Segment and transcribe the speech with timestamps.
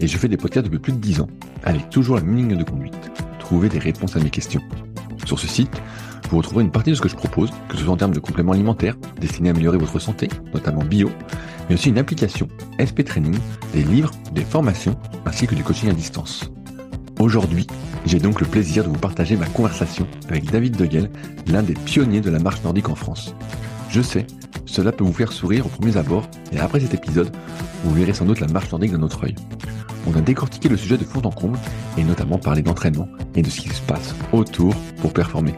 [0.00, 1.28] et je fais des podcasts depuis plus de 10 ans,
[1.62, 4.62] avec toujours la même ligne de conduite, trouver des réponses à mes questions.
[5.26, 5.80] Sur ce site,
[6.30, 8.20] vous retrouverez une partie de ce que je propose, que ce soit en termes de
[8.20, 11.10] compléments alimentaires, destinés à améliorer votre santé, notamment bio,
[11.68, 12.48] mais aussi une application,
[12.80, 13.36] SP Training,
[13.72, 16.50] des livres, des formations, ainsi que du coaching à distance.
[17.18, 17.66] Aujourd'hui,
[18.06, 21.10] j'ai donc le plaisir de vous partager ma conversation avec David Deguel,
[21.46, 23.34] l'un des pionniers de la marche nordique en France.
[23.94, 24.26] Je sais,
[24.66, 27.30] cela peut vous faire sourire au premier abord, et après cet épisode,
[27.84, 29.36] vous verrez sans doute la marche nordique d'un autre œil.
[30.08, 31.56] On a décortiqué le sujet de fond en comble,
[31.96, 35.54] et notamment parlé d'entraînement et de ce qui se passe autour pour performer.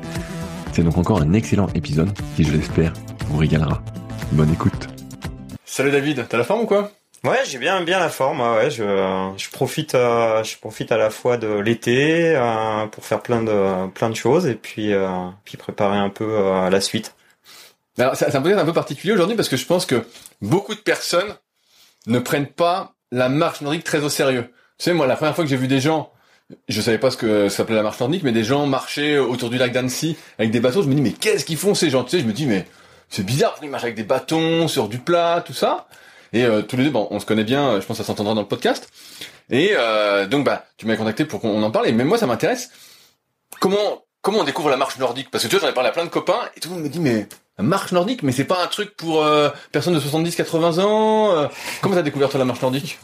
[0.75, 2.93] C'est donc encore un excellent épisode qui, je l'espère,
[3.29, 3.83] vous régalera.
[4.33, 4.87] Bonne écoute.
[5.65, 6.91] Salut David, t'as la forme ou quoi?
[7.25, 8.43] Ouais, j'ai bien bien la forme.
[8.43, 13.23] Ouais, je, je profite euh, je profite à la fois de l'été euh, pour faire
[13.23, 15.09] plein de plein de choses et puis euh,
[15.47, 16.39] puis préparer un peu
[16.71, 17.16] la suite.
[17.99, 20.05] Alors, c'est un podcast un peu particulier aujourd'hui parce que je pense que
[20.43, 21.35] beaucoup de personnes
[22.07, 24.51] ne prennent pas la marche nordique très au sérieux.
[24.79, 26.13] Tu sais, moi, la première fois que j'ai vu des gens,
[26.69, 29.49] je savais pas ce que ça s'appelait la marche nordique, mais des gens marchaient autour
[29.49, 32.05] du lac d'Annecy avec des bateaux, je me dis, mais qu'est-ce qu'ils font ces gens?
[32.05, 32.67] Tu sais, je me dis, mais
[33.09, 35.89] c'est bizarre, ils marchent avec des bâtons, sur du plat, tout ça.
[36.33, 38.35] Et euh, tous les deux, bon, on se connaît bien, je pense que ça s'entendra
[38.35, 38.91] dans le podcast.
[39.49, 42.27] Et euh, donc, bah, tu m'as contacté pour qu'on en parle, et même moi, ça
[42.27, 42.71] m'intéresse.
[43.61, 45.31] Comment comment on découvre la marche nordique?
[45.31, 46.85] Parce que tu vois, j'en ai parlé à plein de copains, et tout le monde
[46.85, 47.29] me dit, mais
[47.63, 51.37] marche nordique, mais c'est pas un truc pour euh, personnes de 70-80 ans.
[51.37, 51.47] Euh.
[51.81, 52.99] comment t'as découvert toi la marche nordique?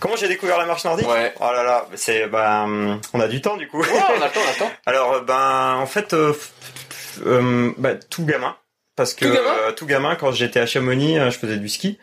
[0.00, 1.08] Comment j'ai découvert la marche nordique?
[1.08, 1.32] Ouais.
[1.38, 3.80] Oh là là, c'est ben on a du temps du coup.
[3.80, 4.72] Ouais, on attend, on attend.
[4.86, 8.56] Alors ben en fait euh, bah, tout gamin
[8.96, 11.98] parce que tout gamin, tout gamin quand j'étais à Chamonix, je faisais du ski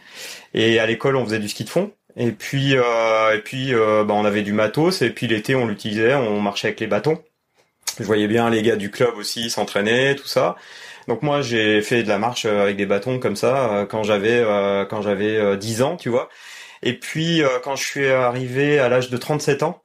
[0.53, 1.91] et à l'école on faisait du ski de fond.
[2.16, 6.40] Et puis et puis ben, on avait du matos et puis l'été on l'utilisait, on
[6.40, 7.22] marchait avec les bâtons.
[8.00, 10.56] Je voyais bien les gars du club aussi s'entraîner, tout ça.
[11.07, 14.03] Donc moi j'ai fait de la marche euh, avec des bâtons comme ça euh, quand
[14.03, 16.29] j'avais euh, quand j'avais 10 ans, tu vois.
[16.84, 19.81] Et puis quand je suis arrivé à l'âge de 37 ans,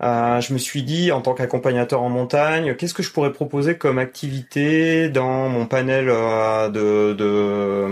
[0.00, 3.98] je me suis dit en tant qu'accompagnateur en montagne, qu'est-ce que je pourrais proposer comme
[3.98, 7.86] activité dans mon panel de de,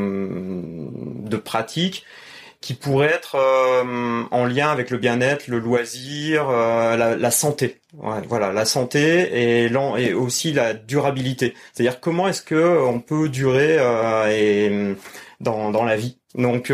[1.28, 2.04] de pratiques
[2.62, 7.81] qui pourrait être euh, en lien avec le bien-être, le loisir, euh, la, la, santé.
[7.93, 11.55] voilà, la santé et, et aussi la durabilité.
[11.75, 14.97] C'est-à-dire comment est-ce que on peut durer euh, et
[15.41, 16.19] dans, dans la vie.
[16.37, 16.72] Donc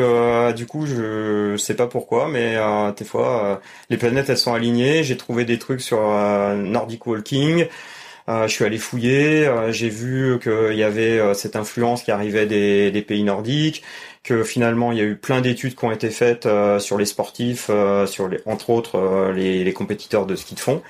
[0.55, 2.57] du coup, je sais pas pourquoi, mais
[2.97, 3.61] des fois
[3.91, 5.03] les planètes elles sont alignées.
[5.03, 7.67] J'ai trouvé des trucs sur Nordic Walking.
[8.29, 13.03] je suis allé fouiller, j'ai vu qu'il y avait cette influence qui arrivait des, des
[13.03, 13.83] pays nordiques
[14.23, 17.07] que finalement il y a eu plein d'études qui ont été faites euh, sur les
[17.07, 20.83] sportifs, euh, sur entre autres euh, les, les, compétiteurs de ski de fond,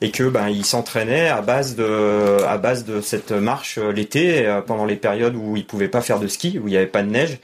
[0.00, 4.84] et que ben ils s'entraînaient à base de à base de cette marche l'été pendant
[4.84, 7.10] les périodes où ils pouvaient pas faire de ski, où il n'y avait pas de
[7.10, 7.38] neige,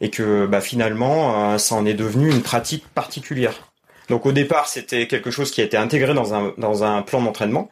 [0.00, 3.69] et que ben, finalement ça en est devenu une pratique particulière.
[4.10, 7.22] Donc au départ, c'était quelque chose qui a été intégré dans un dans un plan
[7.22, 7.70] d'entraînement,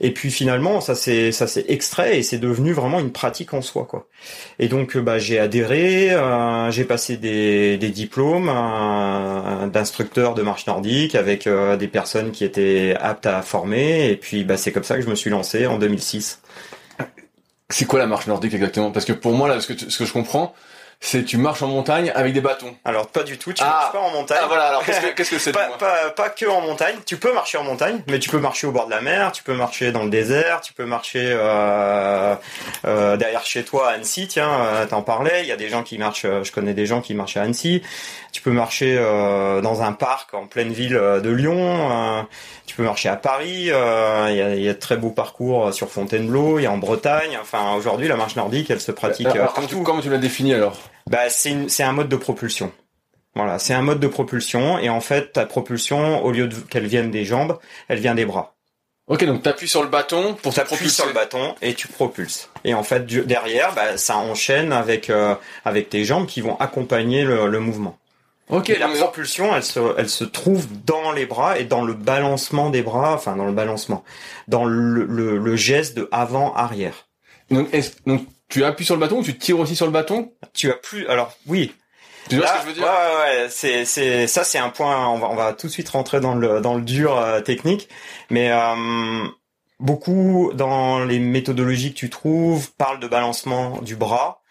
[0.00, 3.62] et puis finalement, ça s'est ça s'est extrait et c'est devenu vraiment une pratique en
[3.62, 4.06] soi, quoi.
[4.58, 11.14] Et donc bah j'ai adhéré, euh, j'ai passé des diplômes euh, d'instructeur de marche nordique
[11.14, 14.96] avec euh, des personnes qui étaient aptes à former, et puis bah c'est comme ça
[14.96, 16.42] que je me suis lancé en 2006.
[17.70, 18.90] C'est quoi la marche nordique exactement?
[18.90, 20.54] Parce que pour moi là, ce que je comprends,
[21.02, 22.74] c'est tu marches en montagne avec des bâtons.
[22.84, 23.68] Alors pas du tout, tu ah.
[23.68, 24.38] marches pas en montagne.
[24.42, 27.56] Ah voilà, alors qu'est-ce que c'est pas, pas, pas, que en montagne, tu peux marcher
[27.56, 30.04] en montagne, mais tu peux marcher au bord de la mer, tu peux marcher dans
[30.04, 32.34] le désert, tu peux marcher euh,
[32.84, 35.82] euh, derrière chez toi à Annecy, tiens, euh, t'en parlais, il y a des gens
[35.82, 37.82] qui marchent, je connais des gens qui marchent à Annecy,
[38.30, 38.96] tu peux marcher
[39.62, 42.26] dans un parc en pleine ville de Lyon,
[42.66, 45.90] tu peux marcher à Paris, il y a, y, a, de très beaux parcours sur
[45.90, 49.54] Fontainebleau, il y a en Bretagne, enfin aujourd'hui la marche nordique elle se pratique alors,
[49.54, 49.82] partout.
[49.82, 50.89] Comment tu l'as défini alors?
[51.08, 52.72] Bah, c'est un mode de propulsion.
[53.34, 57.10] Voilà, c'est un mode de propulsion et en fait ta propulsion au lieu qu'elle vienne
[57.10, 57.58] des jambes,
[57.88, 58.54] elle vient des bras.
[59.06, 62.48] Ok, donc t'appuies sur le bâton pour t'appuies sur le bâton et tu propulses.
[62.64, 67.24] Et en fait derrière, bah, ça enchaîne avec euh, avec tes jambes qui vont accompagner
[67.24, 67.98] le, mouvement.
[68.48, 68.68] Ok.
[68.68, 72.82] la propulsion, elle se elle se trouve dans les bras et dans le balancement des
[72.82, 74.04] bras, enfin dans le balancement,
[74.48, 77.08] dans le le, geste de avant arrière.
[77.50, 77.68] Donc,
[78.06, 80.74] donc tu appuies sur le bâton ou tu tires aussi sur le bâton Tu as
[80.74, 81.06] plus.
[81.08, 81.74] Alors oui,
[82.28, 84.58] Tu vois Là, ce que je veux dire ouais, ouais, ouais, c'est, c'est, ça, c'est
[84.58, 85.08] un point.
[85.08, 87.88] On va, on va tout de suite rentrer dans le, dans le dur euh, technique,
[88.30, 89.24] mais euh,
[89.78, 94.42] beaucoup dans les méthodologies que tu trouves parlent de balancement du bras,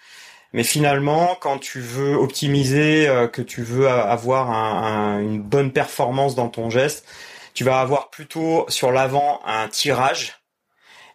[0.54, 5.72] mais finalement, quand tu veux optimiser, euh, que tu veux avoir un- un- une bonne
[5.72, 7.06] performance dans ton geste,
[7.54, 10.39] tu vas avoir plutôt sur l'avant un tirage.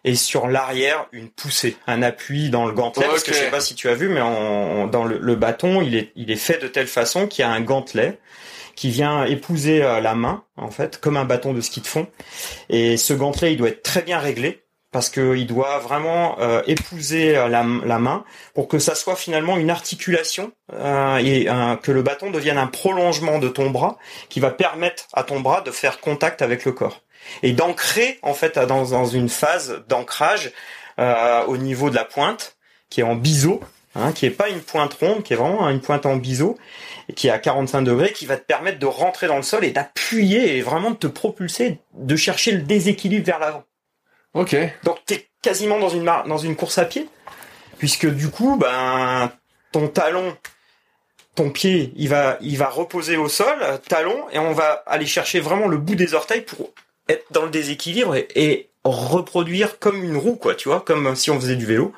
[0.07, 3.05] Et sur l'arrière, une poussée, un appui dans le gantelet.
[3.11, 5.35] Parce que je sais pas si tu as vu, mais on- on- dans le, le
[5.35, 8.19] bâton, il est, il est fait de telle façon qu'il y a un gantelet
[8.75, 12.07] qui vient épouser euh, la main, en fait, comme un bâton de ski de fond.
[12.69, 14.61] Et ce gantelet, il doit être très bien réglé
[14.91, 18.23] parce qu'il doit vraiment euh, épouser euh, la, la main
[18.53, 22.67] pour que ça soit finalement une articulation euh, et euh, que le bâton devienne un
[22.67, 23.97] prolongement de ton bras
[24.29, 27.01] qui va permettre à ton bras de faire contact avec le corps
[27.43, 30.51] et d'ancrer en fait dans, dans une phase d'ancrage
[30.99, 32.55] euh, au niveau de la pointe
[32.89, 33.61] qui est en biseau,
[33.95, 36.57] hein, qui est pas une pointe ronde, qui est vraiment une pointe en biseau
[37.09, 39.65] et qui est à 45 degrés, qui va te permettre de rentrer dans le sol
[39.65, 43.63] et d'appuyer et vraiment de te propulser, de chercher le déséquilibre vers l'avant.
[44.33, 44.55] Ok.
[44.83, 47.07] Donc t'es quasiment dans une dans une course à pied,
[47.77, 49.31] puisque du coup, ben
[49.71, 50.35] ton talon,
[51.35, 53.57] ton pied, il va il va reposer au sol,
[53.87, 56.71] talon, et on va aller chercher vraiment le bout des orteils pour
[57.09, 61.31] être dans le déséquilibre et, et reproduire comme une roue, quoi, tu vois, comme si
[61.31, 61.93] on faisait du vélo.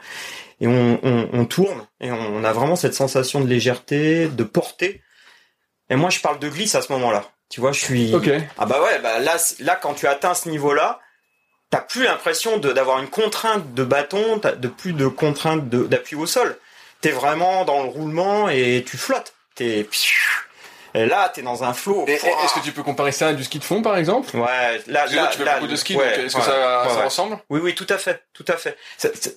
[0.60, 5.02] Et on, on, on tourne et on a vraiment cette sensation de légèreté, de portée.
[5.90, 7.30] Et moi, je parle de glisse à ce moment-là.
[7.50, 8.14] Tu vois, je suis.
[8.14, 8.30] Ok.
[8.58, 11.00] Ah bah ouais, bah là, là quand tu atteins ce niveau-là,
[11.70, 16.58] t'as plus l'impression d'avoir une contrainte de bâton, de plus de contrainte d'appui au sol.
[17.02, 19.34] T'es vraiment dans le roulement et tu flottes.
[19.56, 19.88] T'es
[20.94, 22.06] et là t'es dans un flot.
[22.08, 25.06] Est-ce que tu peux comparer ça à du ski de fond, par exemple Ouais, là,
[25.06, 27.06] là, toi, tu fais là, beaucoup de ski, ouais, est-ce que ça, ouais, ça ouais.
[27.06, 28.76] ressemble Oui, oui, tout à fait, tout à fait.
[28.98, 29.30] Ça- ça-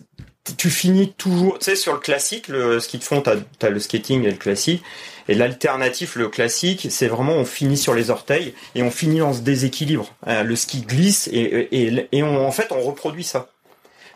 [0.57, 3.79] tu finis toujours, tu sais, sur le classique, le ski de fond, t'as as le
[3.79, 4.83] skating et le classique,
[5.29, 9.33] et l'alternatif, le classique, c'est vraiment on finit sur les orteils et on finit dans
[9.35, 10.13] ce déséquilibre.
[10.27, 13.49] Euh, le ski glisse et, et, et on, en fait on reproduit ça,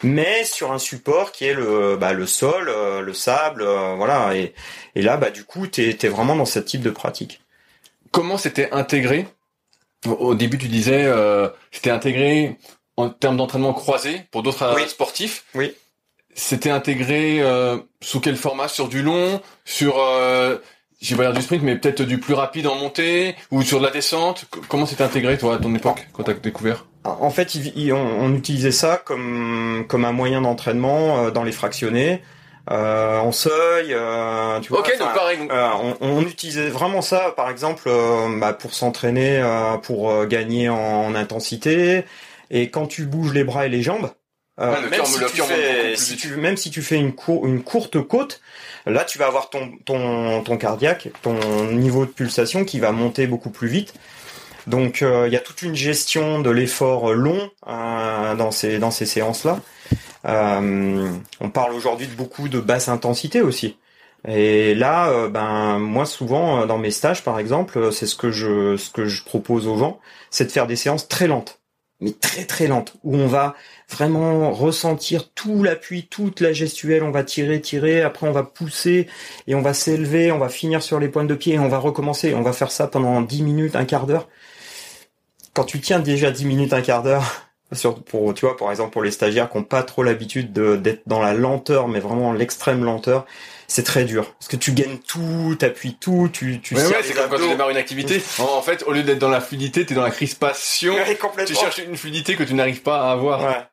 [0.04, 4.36] mais sur un support qui est le, bah, le sol, euh, le sable, euh, voilà.
[4.36, 4.54] Et,
[4.94, 7.40] et là, bah du coup, t'es es vraiment dans ce type de pratique.
[8.12, 9.26] Comment c'était intégré?
[10.06, 12.56] Au- début, tu disais, euh, c'était intégré
[12.96, 14.88] en termes d'entraînement croisé pour d'autres euh, Oui.
[14.88, 15.44] sportifs.
[15.54, 15.74] Oui.
[16.34, 18.68] C'était intégré euh, sous quel format?
[18.68, 19.40] Sur du long?
[19.64, 20.58] Sur, euh,
[21.04, 23.84] j'ai pas dire du sprint, mais peut-être du plus rapide en montée Ou sur de
[23.84, 26.86] la descente Comment c'était intégré, toi, à ton époque, quand t'as découvert?
[27.04, 31.44] En fait, il- il- on, on utilisait ça comme comme un moyen d'entraînement euh, dans
[31.44, 32.22] les fractionnés,
[32.70, 33.88] euh, en seuil.
[33.92, 35.38] euh, tu vois, Ok, donc pareil.
[35.50, 37.90] on, on utilisait vraiment ça, par exemple,
[38.38, 42.04] bah, pour s'entraîner, euh, pour gagner en, en intensité.
[42.50, 44.10] Et quand tu bouges les bras et les jambes,
[44.60, 46.20] euh, le même, cœur- si le tu fais, plus si vite.
[46.20, 48.40] tu, même si tu fais une, cour- une courte côte,
[48.86, 51.34] là tu vas avoir ton, ton, ton cardiaque, ton
[51.72, 53.94] niveau de pulsation qui va monter beaucoup plus vite.
[54.66, 58.90] Donc euh, il y a toute une gestion de l'effort long euh, dans ces dans
[58.90, 59.60] ces séances là.
[61.40, 63.76] on parle aujourd'hui de beaucoup de basse intensité aussi.
[64.26, 68.14] Et là, euh, ben moi souvent euh, dans mes stages par exemple, euh, c'est ce
[68.16, 71.60] que je ce que je propose aux gens, c'est de faire des séances très lentes,
[72.00, 73.54] mais très très lentes, où on va
[73.88, 79.08] vraiment ressentir tout l'appui, toute la gestuelle, on va tirer, tirer, après on va pousser
[79.46, 81.78] et on va s'élever, on va finir sur les pointes de pied et on va
[81.78, 82.34] recommencer.
[82.34, 84.28] On va faire ça pendant 10 minutes, un quart d'heure.
[85.54, 87.24] Quand tu tiens déjà 10 minutes, un quart d'heure,
[88.06, 91.02] pour, tu vois, par exemple pour les stagiaires qui n'ont pas trop l'habitude de- d'être
[91.06, 93.26] dans la lenteur, mais vraiment l'extrême lenteur,
[93.68, 94.32] c'est très dur.
[94.38, 97.48] Parce que tu gagnes tout, t'appuies tout, tu, tu Ouais, ouais, c'est comme quand tu
[97.48, 98.22] démarres une activité.
[98.38, 100.94] En, fait, au lieu d'être dans la fluidité, t'es dans la crispation.
[100.94, 103.42] Ouais, Tu cherches une fluidité que tu n'arrives pas à avoir.
[103.42, 103.66] Ouais.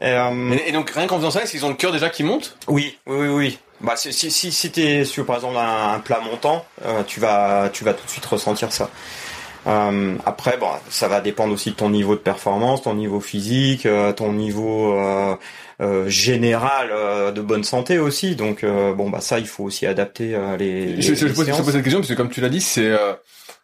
[0.00, 2.10] Et, euh, Et, et donc, rien qu'en faisant ça, est-ce qu'ils ont le cœur déjà
[2.10, 2.56] qui monte?
[2.68, 3.58] Oui, oui, oui, oui.
[3.80, 7.20] Bah, si, si, si, si t'es sur, par exemple, un, un plat montant, euh, tu
[7.20, 8.90] vas, tu vas tout de suite ressentir ça.
[9.66, 13.86] Euh, après, bon, ça va dépendre aussi de ton niveau de performance, ton niveau physique,
[13.86, 15.36] euh, ton niveau euh,
[15.80, 18.36] euh, général euh, de bonne santé aussi.
[18.36, 21.00] Donc, euh, bon, bah ça, il faut aussi adapter euh, les.
[21.02, 21.60] je, les- je, pose, je séances.
[21.62, 23.12] pose cette question parce que, comme tu l'as dit, c'est euh,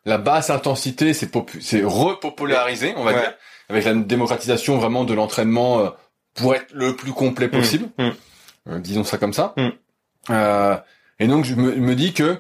[0.05, 3.21] la basse intensité, c'est c'est repopularisé, on va Ouais.
[3.21, 3.35] dire,
[3.69, 5.93] avec la démocratisation vraiment de l'entraînement
[6.35, 7.87] pour être le plus complet possible.
[7.99, 8.13] Mm, mm.
[8.69, 9.55] Euh, disons ça comme ça.
[9.57, 9.69] Mm.
[10.31, 10.77] Euh,
[11.19, 12.39] et donc, je me, me dis que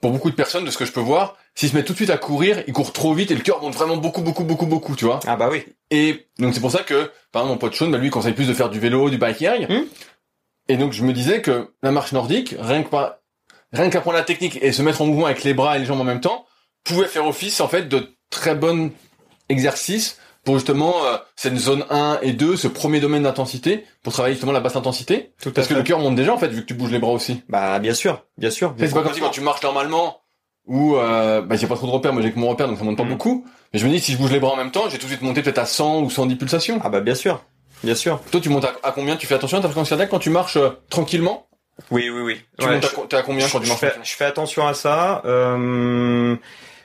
[0.00, 1.98] pour beaucoup de personnes, de ce que je peux voir, s'ils se mettent tout de
[1.98, 4.66] suite à courir, ils courent trop vite et le cœur monte vraiment beaucoup, beaucoup, beaucoup,
[4.66, 5.18] beaucoup, tu vois.
[5.26, 5.64] Ah bah oui.
[5.90, 8.32] Et donc c'est pour ça que, par exemple, mon pote Sean, bah, lui, il conseille
[8.32, 9.66] plus de faire du vélo, du biking.
[9.68, 9.84] Hmm.
[10.68, 13.16] Et donc je me disais que la marche nordique, rien que par,
[13.72, 16.00] rien qu'apprendre la technique et se mettre en mouvement avec les bras et les jambes
[16.00, 16.46] en même temps,
[16.84, 18.92] pouvait faire office en fait de très bon
[19.48, 24.36] exercice pour justement euh, cette zone 1 et 2, ce premier domaine d'intensité, pour travailler
[24.36, 25.80] justement la basse intensité Tout à Parce que fait.
[25.80, 27.42] le cœur monte déjà en fait, vu que tu bouges les bras aussi.
[27.48, 28.76] Bah bien sûr, bien sûr.
[28.78, 30.20] C'est pas comme si quand tu marches normalement,
[30.68, 32.84] où euh, bah, j'ai pas trop de repères, moi j'ai que mon repère donc ça
[32.84, 33.08] monte pas Mm.
[33.08, 33.44] beaucoup.
[33.72, 35.10] Mais je me dis si je bouge les bras en même temps, j'ai tout de
[35.10, 36.80] suite monté peut-être à 100 ou 110 pulsations.
[36.84, 37.42] Ah bah bien sûr,
[37.82, 38.20] bien sûr.
[38.30, 39.16] Toi tu montes à, à combien?
[39.16, 41.46] Tu fais attention à ta fréquence cardiaque quand tu marches euh, tranquillement?
[41.90, 42.40] Oui, oui, oui.
[42.58, 44.04] Tu Ouais, montes à, je- à combien quand tu je, marches fais, tranquillement?
[44.04, 45.22] je fais attention à ça.
[45.24, 46.36] Euh,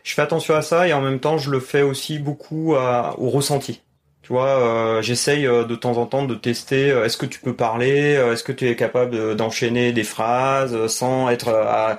[0.04, 3.16] je fais attention à ça et en même temps, je le fais aussi beaucoup à-
[3.20, 3.82] au ressenti.
[4.22, 6.92] Tu vois, euh, j'essaye euh, de temps en temps de tester.
[6.92, 10.88] euh, Est-ce que tu peux parler Est-ce que tu es capable de- d'enchaîner des phrases
[10.88, 11.98] sans être à,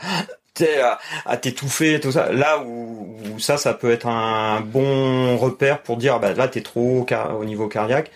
[0.62, 2.32] à, à t'étouffer, tout ça.
[2.32, 6.62] Là où, où ça, ça peut être un bon repère pour dire, bah là, t'es
[6.62, 7.04] trop
[7.38, 8.10] au, niveau cardiaque.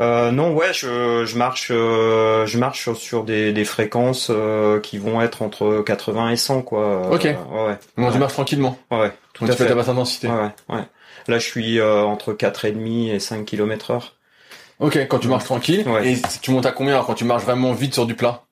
[0.00, 4.98] Euh, non, ouais, je, je marche, euh, je marche sur des, des fréquences euh, qui
[4.98, 7.10] vont être entre 80 et 100, quoi.
[7.10, 7.26] Ok.
[7.26, 8.18] Euh, ouais, ouais, tu Ouais.
[8.18, 8.78] marches tranquillement.
[8.90, 9.68] ouais, tout Donc à tu fait.
[9.68, 10.28] ta basse intensité.
[10.28, 10.82] Ouais, ouais.
[11.28, 14.16] Là, je suis euh, entre 4,5 et 5 km heure.
[14.80, 15.86] Ok, quand tu marches tranquille.
[15.86, 16.12] Ouais.
[16.12, 18.42] Et tu montes à combien alors quand tu marches vraiment vite sur du plat?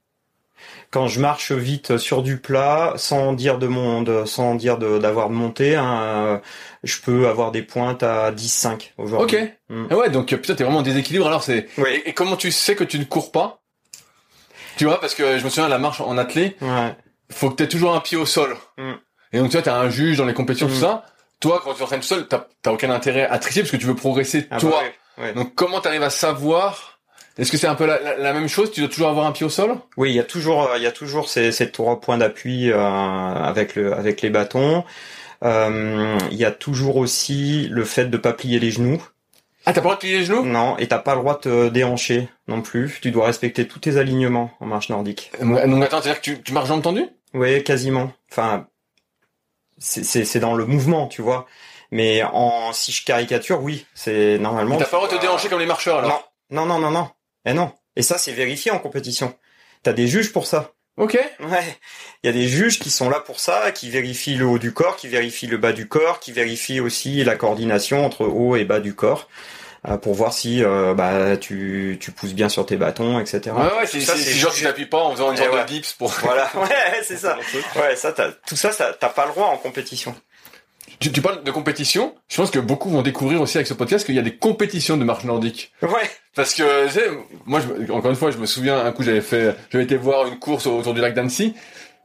[0.91, 5.29] Quand je marche vite sur du plat, sans dire de monde, sans dire de- d'avoir
[5.29, 6.39] monté, hein, euh,
[6.83, 9.37] je peux avoir des pointes à 10,5 aujourd'hui.
[9.39, 9.53] Ok.
[9.69, 9.87] Mm.
[9.91, 11.27] Ah ouais, donc euh, putain, t'es vraiment en déséquilibre.
[11.27, 11.69] Alors c'est.
[11.77, 11.91] Oui.
[11.91, 13.61] Et, et comment tu sais que tu ne cours pas?
[14.79, 16.97] Tu vois, parce que je me souviens la marche en athlée, Ouais.
[17.31, 18.57] faut que t'aies toujours un pied au sol.
[18.79, 18.93] Mm.
[19.35, 20.81] Et donc tu vois, t'as un juge dans les compétitions, tout Mm.
[20.81, 21.05] ça.
[21.41, 23.87] Toi, quand tu t'entraînes tout seul, t'as t'as aucun intérêt à tricher parce que tu
[23.87, 24.71] veux progresser Ah toi.
[24.71, 24.77] bah
[25.23, 25.35] ouais, ouais.
[25.35, 26.98] Donc comment t'arrives à savoir
[27.39, 28.71] Est-ce que c'est un peu la, la- la même chose?
[28.73, 29.77] Tu dois toujours avoir un pied au sol?
[29.97, 32.71] Oui, il y a toujours, euh, il y a toujours ces, ces trois points d'appui
[32.71, 34.85] euh, avec le, avec les bâtons.
[35.45, 39.01] Euh, Il y a toujours aussi le fait de pas plier les genoux.
[39.67, 40.45] Ah, t'as pas le droit de plier les genoux?
[40.45, 42.99] Non, et t'as pas le droit de te déhancher non plus.
[43.01, 45.31] Tu dois respecter tous tes alignements en marche nordique.
[45.41, 48.13] Donc attends, c'est-à-dire que tu, tu marches jambes tendues Oui, quasiment.
[48.33, 48.67] Enfin,
[49.79, 51.47] c'est dans le mouvement, tu vois.
[51.91, 54.77] Mais en si je caricature, oui, c'est normalement.
[54.77, 56.31] T'as pas le droit de te déhancher comme les marcheurs alors?
[56.51, 57.09] Non, non, non, non, non.
[57.49, 57.73] Eh non.
[57.97, 59.35] Et ça, c'est vérifié en compétition.
[59.83, 60.73] T'as des juges pour ça.
[60.99, 61.15] Ok.
[61.41, 61.79] Ouais.
[62.23, 64.73] Il y a des juges qui sont là pour ça, qui vérifient le haut du
[64.75, 68.65] corps, qui vérifient le bas du corps, qui vérifient aussi la coordination entre haut et
[68.65, 69.29] bas du corps,
[69.89, 73.41] euh, pour voir si euh, bah tu, tu pousses bien sur tes bâtons, etc.
[73.57, 75.63] Ouais, ouais, c'est genre tu t'appuies pas en faisant une Eh sorte ouais.
[75.63, 76.11] de dips pour...
[76.11, 77.39] Voilà, ouais, c'est ça.
[77.77, 80.15] Ouais, ça, t'as, tout ça, ça, t'as pas le droit en compétition.
[81.01, 82.15] Tu, tu parles de compétition.
[82.29, 84.97] Je pense que beaucoup vont découvrir aussi avec ce podcast qu'il y a des compétitions
[84.97, 85.73] de marche nordique.
[85.83, 86.11] Ouais.
[86.35, 87.09] Parce que, tu sais,
[87.47, 90.27] moi, je, encore une fois, je me souviens, un coup, j'avais fait, j'avais été voir
[90.27, 91.55] une course autour du lac d'Annecy.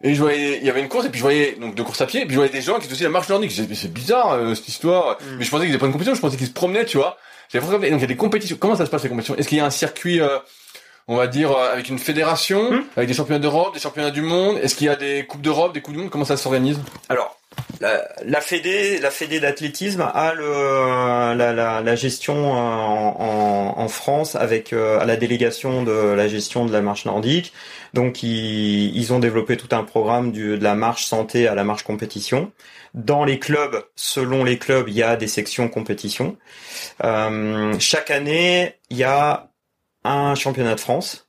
[0.05, 2.01] Et je voyais, il y avait une course, et puis je voyais, donc, de course
[2.01, 3.51] à pied, et puis je voyais des gens qui faisaient aussi la marche nordique.
[3.51, 5.17] C'est bizarre, euh, cette histoire.
[5.21, 5.37] Mm.
[5.37, 7.17] Mais je pensais qu'ils étaient pas une compétition, je pensais qu'ils se promenaient, tu vois.
[7.53, 8.57] Donc, il y a des compétitions.
[8.59, 9.35] Comment ça se passe, les compétitions?
[9.37, 10.39] Est-ce qu'il y a un circuit, euh,
[11.07, 12.83] on va dire, euh, avec une fédération, Mm.
[12.97, 14.57] avec des championnats d'Europe, des championnats du monde?
[14.61, 16.09] Est-ce qu'il y a des coupes d'Europe, des coupes du monde?
[16.09, 16.79] Comment ça s'organise?
[17.09, 17.37] Alors,
[18.25, 25.05] la, Fédé, la Fédé d'athlétisme a le, la, gestion euh, en, France avec euh, à
[25.05, 27.53] la délégation de la gestion de la marche nordique.
[27.93, 32.51] Donc, ils, ont développé tout un programme de la marche santé à la marche compétition.
[32.93, 36.37] Dans les clubs, selon les clubs, il y a des sections compétition.
[37.03, 39.49] Euh, chaque année, il y a
[40.03, 41.27] un championnat de France.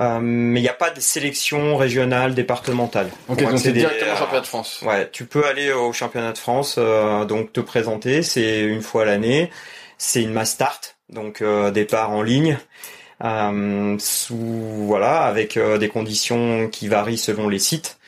[0.00, 3.10] Euh, mais il n'y a pas de sélection régionale, départementale.
[3.28, 4.80] Ok, donc c'est directement à- championnat de France.
[4.82, 9.04] Ouais, tu peux aller au championnat de France, euh, donc te présenter, c'est une fois
[9.04, 9.50] l'année,
[9.98, 12.58] c'est une mass start, donc euh, départ en ligne,
[13.24, 17.98] euh, sous voilà, avec euh, des conditions qui varient selon les sites.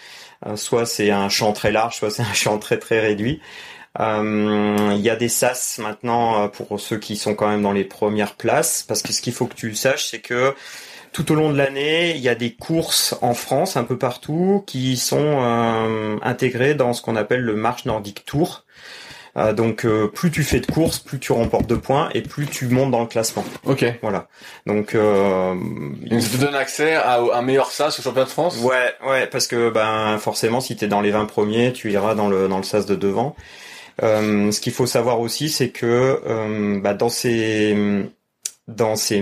[0.47, 3.41] Euh, soit c'est un champ très large, soit c'est un champ très très réduit.
[4.01, 7.85] Euh, Il y a des SAS maintenant pour ceux qui sont quand même dans les
[7.85, 10.55] premières places, parce que ce qu'il faut que tu saches, c'est que
[11.13, 14.65] tout au long de l'année, il y a des courses en France, un peu partout,
[14.67, 18.65] qui sont euh, intégrées dans ce qu'on appelle le Marche Nordic Tour.
[19.39, 22.47] Euh, donc euh, plus tu fais de courses, plus tu remportes de points et plus
[22.47, 23.45] tu montes dans le classement.
[23.65, 23.85] Ok.
[24.03, 24.29] Voilà.
[24.67, 28.59] Donc euh, Donc ça te donne accès à un meilleur SAS au championnat de France?
[28.61, 32.29] Ouais, ouais, parce que ben forcément, si t'es dans les 20 premiers, tu iras dans
[32.29, 33.35] le dans le sas de devant.
[34.03, 38.05] Euh, ce qu'il faut savoir aussi, c'est que euh, bah, dans ces
[38.69, 39.21] dans ces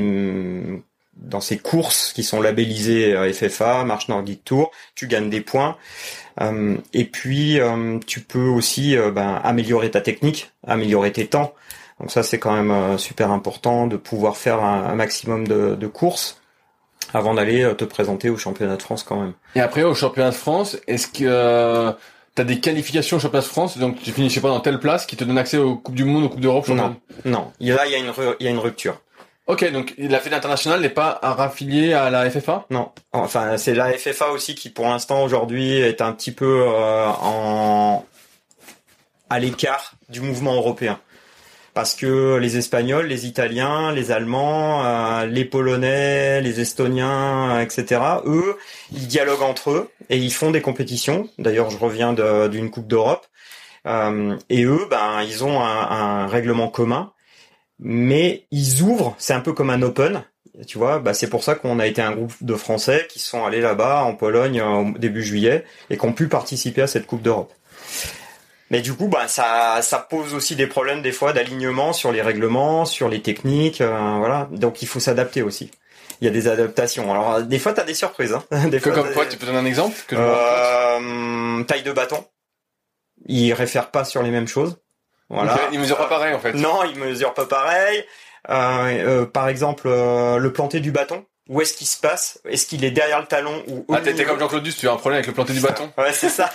[1.16, 5.76] dans ces courses qui sont labellisées euh, FFA, Marche Nordic Tour, tu gagnes des points.
[6.40, 11.52] Euh, et puis euh, tu peux aussi euh, ben, améliorer ta technique, améliorer tes temps.
[11.98, 15.86] Donc ça c'est quand même super important de pouvoir faire un, un maximum de, de
[15.86, 16.40] courses
[17.12, 19.32] avant d'aller te présenter au championnat de France quand même.
[19.56, 21.92] Et après, au championnat de France, est-ce que
[22.34, 24.78] t'as des qualifications au championnat de France, donc tu finis, je sais pas, dans telle
[24.78, 27.52] place, qui te donne accès aux Coupes du Monde, aux Coupes d'Europe Non, non.
[27.60, 29.00] Là il y a une ru- il y a une rupture.
[29.50, 33.92] Ok, donc la Fédération internationale n'est pas raffiliée à la FFA Non, enfin c'est la
[33.92, 38.06] FFA aussi qui pour l'instant aujourd'hui est un petit peu euh, en
[39.28, 41.00] à l'écart du mouvement européen.
[41.74, 48.00] parce que les Espagnols, les Italiens, les Allemands, euh, les Polonais, les Estoniens, euh, etc.
[48.26, 48.56] Eux,
[48.92, 51.28] ils dialoguent entre eux et ils font des compétitions.
[51.38, 53.26] D'ailleurs, je reviens d'une Coupe d'Europe.
[53.88, 57.12] Euh, et eux, ben, ils ont un, un, règlement commun,
[57.80, 59.14] mais ils ouvrent.
[59.18, 60.22] C'est un peu comme un Open.
[60.66, 63.44] Tu vois, bah c'est pour ça qu'on a été un groupe de Français qui sont
[63.44, 67.22] allés là-bas en Pologne au début juillet et qui ont pu participer à cette Coupe
[67.22, 67.52] d'Europe.
[68.70, 72.22] Mais du coup, bah, ça, ça pose aussi des problèmes des fois d'alignement sur les
[72.22, 74.48] règlements, sur les techniques, euh, voilà.
[74.52, 75.70] Donc il faut s'adapter aussi.
[76.20, 77.10] Il y a des adaptations.
[77.10, 78.32] Alors des fois, t'as des surprises.
[78.32, 78.68] Hein.
[78.68, 82.24] Des fois, comme quoi, tu peux donner un exemple que euh, Taille de bâton.
[83.26, 84.78] Ils réfèrent pas sur les mêmes choses.
[85.30, 85.54] Voilà.
[85.54, 85.62] Okay.
[85.72, 86.52] Ils mesurent pas pareil en fait.
[86.52, 88.04] Non, ils mesurent pas pareil.
[88.48, 92.40] Euh, euh, par exemple, euh, le planter du bâton où est-ce qu'il se passe?
[92.48, 94.96] Est-ce qu'il est derrière le talon ou Ah, t'es comme Jean-Claude Duss, tu as un
[94.96, 96.48] problème avec le planter du bâton Ouais, c'est ça.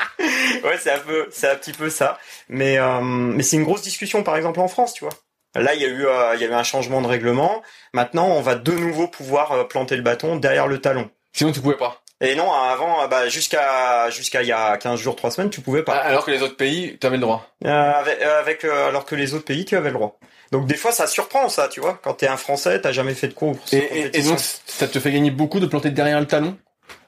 [0.18, 2.18] ouais, c'est un peu, c'est un petit peu ça.
[2.48, 5.14] Mais euh, mais c'est une grosse discussion, par exemple en France, tu vois.
[5.54, 7.62] Là, il y a eu euh, il y a eu un changement de règlement.
[7.94, 11.08] Maintenant, on va de nouveau pouvoir planter le bâton derrière le talon.
[11.32, 12.01] Sinon, tu pouvais pas.
[12.22, 15.82] Et non, avant, bah, jusqu'à jusqu'à il y a 15 jours, 3 semaines, tu pouvais
[15.82, 15.94] pas.
[15.96, 17.46] Ah, alors que les autres pays, tu avais le droit.
[17.64, 20.18] avec, avec alors que les autres pays, tu avais le droit.
[20.52, 21.98] Donc des fois ça surprend ça, tu vois.
[22.02, 23.56] Quand t'es un Français, t'as jamais fait de cours.
[23.72, 26.56] Et, et, donc ça te fait gagner beaucoup de planter derrière le talon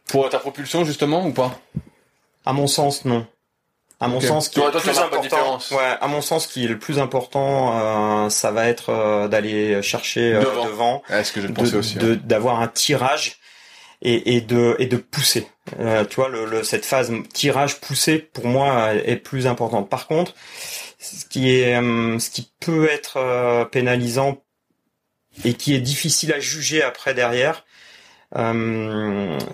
[0.08, 1.58] pour ta propulsion justement ou pas?
[2.46, 3.26] À mon sens, non.
[4.00, 6.78] À mon sens, qui est le plus important, ouais, à mon sens, qui est le
[6.78, 11.76] plus important, euh, ça va être euh, d'aller chercher euh, devant, ce que je pensais
[11.76, 12.18] aussi, hein.
[12.24, 13.38] d'avoir un tirage
[14.04, 15.48] et, de pousser.
[15.78, 16.30] Euh, tu vois,
[16.62, 19.88] cette phase tirage poussé pour moi est plus importante.
[19.88, 20.34] Par contre,
[20.98, 24.42] ce qui est euh, ce qui peut être euh, pénalisant
[25.44, 27.64] et qui est difficile à juger après derrière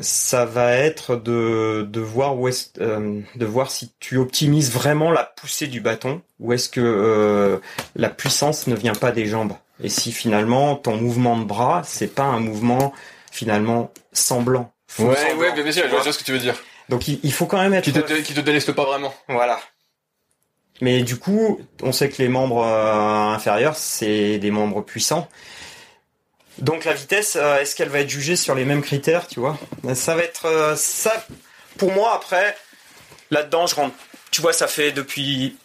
[0.00, 5.24] ça va être de, de voir où est de voir si tu optimises vraiment la
[5.24, 7.60] poussée du bâton ou est-ce que
[7.94, 9.52] la puissance ne vient pas des jambes
[9.82, 12.94] et si finalement ton mouvement de bras c'est pas un mouvement
[13.30, 16.56] finalement semblant ouais ouais bien sûr je vois ce que tu veux dire
[16.88, 19.60] donc il, faut quand même être qui te, qui te déleste pas vraiment voilà
[20.80, 25.28] mais du coup, on sait que les membres euh, inférieurs, c'est des membres puissants.
[26.58, 29.58] Donc la vitesse, euh, est-ce qu'elle va être jugée sur les mêmes critères, tu vois?
[29.94, 31.26] Ça va être euh, ça.
[31.76, 32.56] Pour moi, après,
[33.30, 33.94] là-dedans, je rentre.
[34.30, 35.56] Tu vois, ça fait depuis,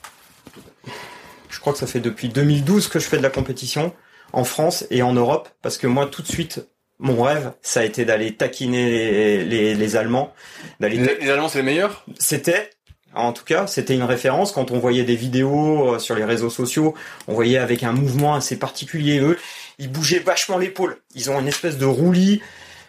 [1.50, 3.94] je crois que ça fait depuis 2012 que je fais de la compétition
[4.34, 6.68] en France et en Europe, parce que moi, tout de suite,
[7.00, 10.34] mon rêve, ça a été d'aller taquiner les, les, Allemands.
[10.80, 12.06] les, les Allemands, c'est les meilleurs?
[12.20, 12.70] C'était
[13.16, 16.50] en tout cas, c'était une référence quand on voyait des vidéos euh, sur les réseaux
[16.50, 16.94] sociaux.
[17.28, 19.20] On voyait avec un mouvement assez particulier.
[19.20, 19.40] Eux,
[19.80, 20.98] ils bougeaient vachement l'épaule.
[21.16, 22.42] Ils ont une espèce de roulis.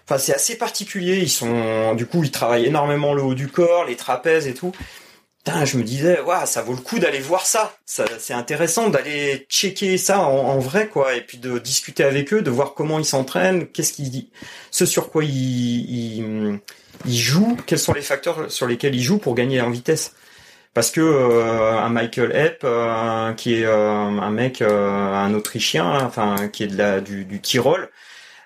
[0.04, 1.18] Enfin, c'est assez particulier.
[1.18, 4.72] Ils sont, du coup, ils travaillent énormément le haut du corps, les trapèzes et tout.
[5.46, 7.76] Putain, je me disais, waouh, ça vaut le coup d'aller voir ça.
[7.84, 12.42] ça c'est intéressant d'aller checker ça en, vrai, quoi, et puis de discuter avec eux,
[12.42, 14.26] de voir comment ils s'entraînent, qu'est-ce qu'ils,
[14.72, 16.58] ce sur quoi ils, ils
[17.06, 20.14] il joue, quels sont les facteurs sur lesquels il joue pour gagner en vitesse
[20.74, 26.48] parce que euh, un Michael Epp euh, qui est euh, un mec un autrichien enfin
[26.48, 27.88] qui est de la du, du Tyrol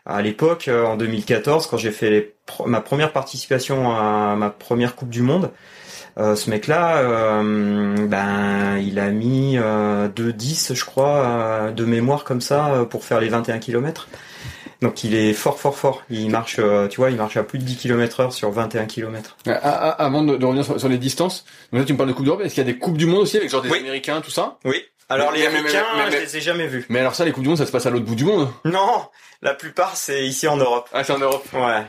[0.06, 2.34] à l'époque en 2014 quand j'ai fait
[2.66, 5.50] ma première participation à ma première coupe du monde
[6.16, 13.04] ce mec là ben il a mis 2-10 je crois de mémoire comme ça pour
[13.04, 14.08] faire les 21 km
[14.82, 16.02] donc il est fort, fort, fort.
[16.08, 18.86] Il marche, euh, tu vois, il marche à plus de 10 km heure sur 21
[18.86, 19.36] km.
[19.46, 22.40] Ah, ah, avant de, revenir sur, les distances, donc tu me parles de Coupe d'Europe,
[22.42, 24.58] est-ce qu'il y a des Coupes du Monde aussi avec genre des Américains, tout ça?
[24.64, 24.82] Oui.
[25.10, 26.86] Alors les Américains, je les ai jamais vus.
[26.88, 28.48] Mais alors ça, les Coupes du Monde, ça se passe à l'autre bout du monde?
[28.64, 29.06] Non,
[29.42, 30.88] la plupart c'est ici en Europe.
[30.92, 31.84] Ah, c'est en Europe Ouais.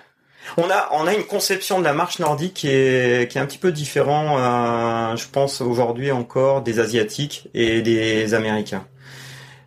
[0.58, 3.46] On a, on a une conception de la marche nordique qui est, qui est un
[3.46, 8.86] petit peu différent, euh, je pense aujourd'hui encore, des Asiatiques et des Américains.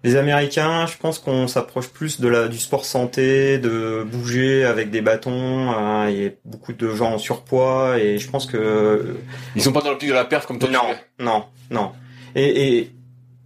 [0.02, 4.90] Les Américains, je pense qu'on s'approche plus de la du sport santé, de bouger avec
[4.90, 5.70] des bâtons.
[5.70, 9.16] Hein, il y a beaucoup de gens en surpoids et je pense que
[9.56, 10.68] ils sont pas dans l'optique de la perte comme toi.
[10.68, 11.92] Non, non, non.
[12.34, 12.94] Et, et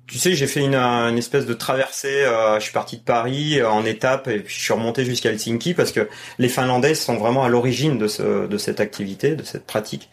[0.09, 2.25] tu sais, j'ai fait une, une, espèce de traversée.
[2.25, 5.31] Euh, je suis parti de Paris euh, en étape et puis je suis remonté jusqu'à
[5.31, 9.45] Helsinki parce que les Finlandais sont vraiment à l'origine de, ce, de cette activité, de
[9.45, 10.09] cette pratique.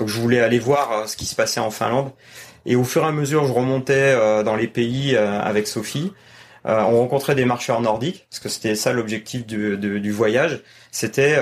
[0.00, 2.10] Donc je voulais aller voir euh, ce qui se passait en Finlande.
[2.64, 6.12] Et au fur et à mesure, je remontais euh, dans les pays euh, avec Sophie.
[6.64, 10.60] On rencontrait des marcheurs nordiques, parce que c'était ça l'objectif du, du, voyage.
[10.90, 11.38] C'était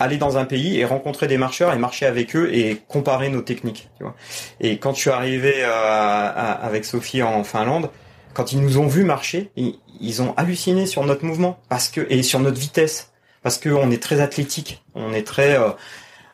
[0.00, 3.42] aller dans un pays et rencontrer des marcheurs et marcher avec eux et comparer nos
[3.42, 3.88] techniques.
[3.96, 4.14] Tu vois.
[4.60, 7.90] Et quand je suis arrivé avec Sophie en Finlande,
[8.34, 12.22] quand ils nous ont vu marcher, ils, ont halluciné sur notre mouvement parce que et
[12.22, 15.58] sur notre vitesse, parce que on est très athlétique, on est très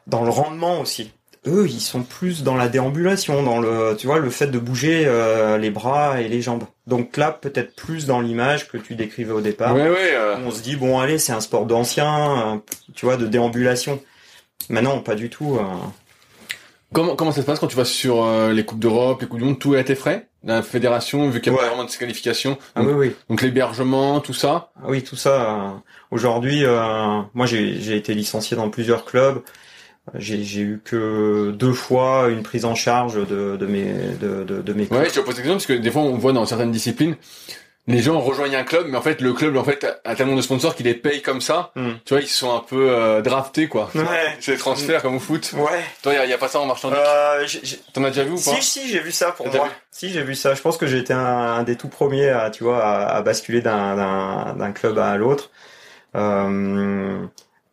[0.07, 1.13] dans le rendement aussi
[1.47, 5.05] eux, ils sont plus dans la déambulation, dans le, tu vois, le fait de bouger
[5.07, 6.65] euh, les bras et les jambes.
[6.87, 9.75] Donc là, peut-être plus dans l'image que tu décrivais au départ.
[9.75, 10.13] Ouais, ouais.
[10.15, 12.57] euh, On se dit bon, allez, c'est un sport d'ancien, euh,
[12.95, 14.01] tu vois, de déambulation.
[14.69, 15.57] Mais non, pas du tout.
[15.61, 15.63] euh.
[16.93, 19.41] Comment, comment ça se passe quand tu vas sur euh, les Coupes d'Europe, les Coupes
[19.41, 20.29] du Monde, tout est à tes frais?
[20.45, 21.67] La fédération, vu qu'il n'y a Ouais.
[21.69, 22.57] pas vraiment de qualification.
[22.75, 23.17] Ah Donc, oui, oui.
[23.29, 24.71] donc l'hébergement, tout ça?
[24.77, 25.83] Ah oui, tout ça.
[26.11, 29.43] Aujourd'hui, euh, moi, j'ai été licencié dans plusieurs clubs.
[30.17, 34.73] J'ai eu que deux fois une prise en charge de, de mes de, de, de
[34.75, 36.73] mes Ouais, je te pose cette question parce que des fois on voit dans certaines
[36.73, 37.17] disciplines,
[37.87, 40.43] les gens rejoignent un club, mais en fait le club en fait a- tellement de
[40.43, 41.73] sponsors qu'ils les payent comme ça.
[41.75, 41.93] Hmm.
[42.05, 43.91] Tu vois, ils sont un peu euh, draftés quoi.
[43.95, 44.05] Ouais.
[44.41, 45.53] C'est des transferts comme au foot.
[45.57, 45.81] Ouais.
[46.03, 46.91] Toi, il y, a- y a pas ça en marchand.
[46.93, 47.47] Euh,
[47.95, 49.69] T'en as déjà vu ou pas Si, si, j'ai vu ça pour moi.
[49.91, 50.55] Si, j'ai vu ça.
[50.55, 53.23] Je pense que j'ai été un, un des tout premiers à, tu vois, à, à
[53.23, 55.51] basculer d'un club à l'autre.
[56.15, 57.25] Euh,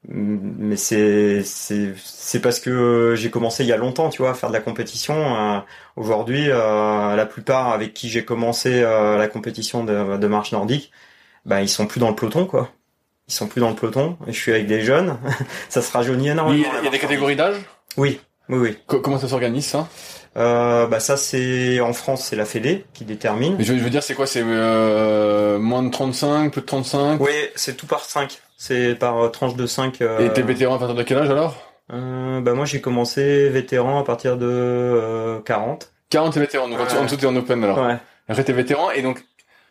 [0.08, 4.34] mais c'est, c'est, c'est parce que j'ai commencé il y a longtemps, tu vois, à
[4.34, 5.16] faire de la compétition.
[5.16, 5.60] Euh,
[5.96, 10.92] aujourd'hui, euh, la plupart avec qui j'ai commencé euh, la compétition de, de marche nordique,
[11.46, 12.72] bah, ils sont plus dans le peloton, quoi.
[13.28, 14.18] Ils sont plus dans le peloton.
[14.28, 15.18] Je suis avec des jeunes.
[15.70, 16.66] ça se rajeunit énormément.
[16.80, 17.58] il y a des catégories d'âge?
[17.98, 18.78] Oui, oui, oui.
[18.88, 19.88] Co- Comment ça s'organise ça?
[20.38, 23.56] Euh, bah ça c'est en France c'est la Fédé qui détermine.
[23.58, 24.26] Mais je, je veux dire, c'est quoi?
[24.26, 28.40] C'est euh, moins de 35, plus de 35 Oui, c'est tout par 5.
[28.64, 30.02] C'est par euh, tranche de 5.
[30.02, 31.56] Euh, Et t'es vétéran à partir de quel âge alors?
[31.92, 35.92] Euh, Bah moi j'ai commencé vétéran à partir de euh, 40.
[36.12, 36.98] 40 t'es vétéran, donc Ouais.
[36.98, 37.80] en dessous t'es en open alors.
[37.84, 37.98] Ouais.
[38.30, 39.26] Après t'es vétéran, et donc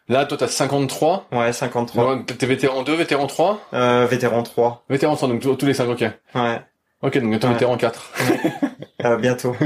[0.09, 1.29] là toi t'as 53.
[1.31, 2.17] Ouais, 53.
[2.17, 4.85] Donc, T'es vétéran 2, vétéran 3 Euh, vétéran 3.
[4.91, 6.01] Vétéran 3, donc tous les 5, ok.
[6.35, 6.61] Ouais.
[7.03, 7.55] Ok, donc toi Ouais.
[7.55, 8.13] vétéran 4.
[9.05, 9.57] Euh, bientôt.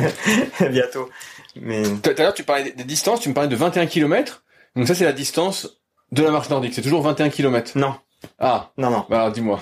[0.70, 1.08] bientôt.
[1.60, 4.42] Mais Tout à l'heure tu parlais des- des distances, tu me parlais de 21 km.
[4.76, 5.78] Donc ça c'est la distance
[6.10, 7.72] de la marche nordique, c'est toujours 21 km.
[7.78, 7.94] non,
[8.38, 9.06] Ah, non, non.
[9.08, 9.60] bah alors dis-moi.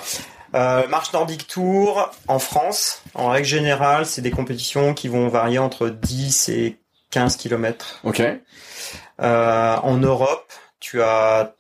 [0.55, 5.59] Euh, marche nordique tour en France, en règle générale, c'est des compétitions qui vont varier
[5.59, 6.79] entre 10 et
[7.11, 8.01] 15 kilomètres.
[8.05, 8.21] Ok.
[9.21, 11.55] Euh, en Europe, tu as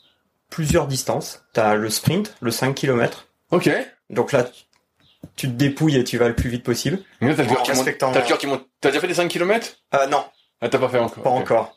[0.48, 1.42] plusieurs distances.
[1.54, 3.26] Tu as le sprint, le 5 km.
[3.50, 3.70] Ok.
[4.08, 4.64] Donc là, tu-
[5.36, 6.98] te dépouilles et tu vas le plus vite possible.
[7.20, 7.98] Donc là t'as le cœur qui monte.
[7.98, 8.66] T'as le cœur qui monte.
[8.80, 10.24] T'as déjà fait des 5 km Euh, non,
[10.60, 11.22] Ah t'as pas fait encore.
[11.22, 11.76] pas encore.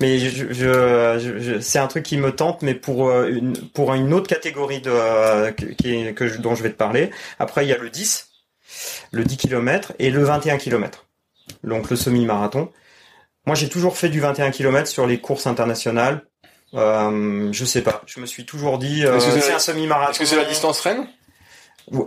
[0.00, 3.52] Mais je, je, je- je- c'est un truc qui me tente, mais pour euh, une,
[3.70, 7.10] pour une autre catégorie de, euh, qui que je- dont je vais te parler.
[7.38, 8.28] Après, il y a le 10,
[9.10, 11.06] le 10 km et le 21 km.
[11.64, 12.70] Donc le semi-marathon.
[13.46, 16.22] Moi, j'ai toujours fait du 21 km sur les courses internationales.
[16.74, 18.02] Euh, je sais pas.
[18.06, 20.10] Je me suis toujours dit, euh, Est-ce que c'est un semi-marathon.
[20.12, 21.08] Est-ce que c'est la distance reine?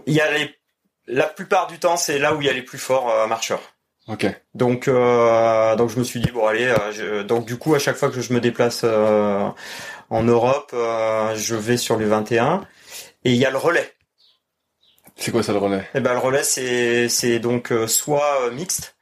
[0.06, 0.54] Il y a les,
[1.08, 3.62] la plupart du temps, c'est là où il y a les plus forts euh, marcheurs.
[4.12, 4.26] Ok.
[4.56, 7.80] Donc, euh, donc je me suis dit bon allez, euh, je- donc du coup à
[7.80, 9.48] chaque fois que je me déplace euh,
[10.10, 12.66] en Europe, euh, je vais sur les 21
[13.24, 13.94] et il y a le relais.
[15.16, 15.88] C'est quoi ça le relais?
[15.94, 18.96] Et ben le relais c'est c'est donc euh, soit euh, mixte,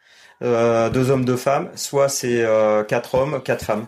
[0.43, 3.87] euh, deux hommes deux femmes, soit c'est euh, quatre hommes quatre femmes.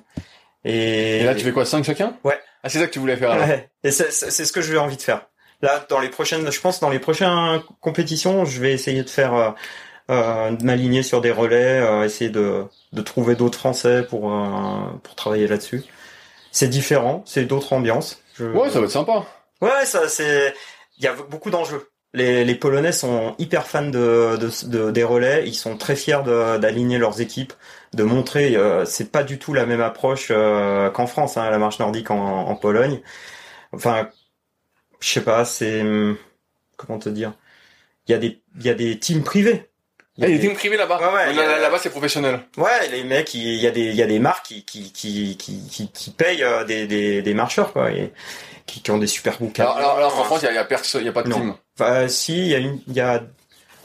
[0.64, 2.18] Et, Et là tu fais quoi 5 chacun?
[2.24, 2.40] Ouais.
[2.64, 3.70] Ah c'est ça que tu voulais faire alors Ouais.
[3.84, 5.28] Et c'est c'est ce que j'ai envie de faire.
[5.64, 9.54] Là, dans les prochaines, je pense, dans les prochaines compétitions, je vais essayer de faire,
[10.10, 15.48] m'aligner sur des relais, euh, essayer de, de trouver d'autres Français pour euh, pour travailler
[15.48, 15.84] là-dessus.
[16.52, 18.22] C'est différent, c'est d'autres ambiances.
[18.36, 19.26] Je- Ouais, ça va être sympa.
[19.62, 20.54] Ouais, ça, c'est,
[20.98, 21.88] il y a beaucoup d'enjeux.
[22.14, 25.48] Les, les Polonais sont hyper fans de, de, de- des relais.
[25.48, 27.54] Ils sont très fiers d'aligner leurs équipes,
[27.94, 28.58] de montrer.
[28.58, 32.12] Euh, c'est pas du tout la même approche euh, qu'en France, hein, la marche nordique
[32.12, 32.18] en,
[32.50, 33.00] en Pologne.
[33.72, 34.10] Enfin,
[35.00, 35.46] je sais pas.
[35.46, 35.84] C'est
[36.76, 37.34] comment te dire?
[38.08, 39.71] Il y a des, il y a des teams privés.
[40.22, 41.00] Il y Eh, a des- teams privés là-bas.
[41.00, 42.40] Ouais, ouais, a- Là-bas c'est professionnel.
[42.58, 45.36] Ouais, les mecs, il y a des, il y a des marques qui, qui, qui,
[45.38, 48.12] qui, qui, qui payent euh, des, des, des marcheurs, quoi, et
[48.66, 49.64] qui, qui ont des super bouquins.
[49.64, 51.14] Alors, alors, alors, en France il y a, il y a personne, il y a
[51.14, 51.36] pas de Non.
[51.38, 51.54] team.
[51.80, 53.22] Enfin, si, il y a une, il y a,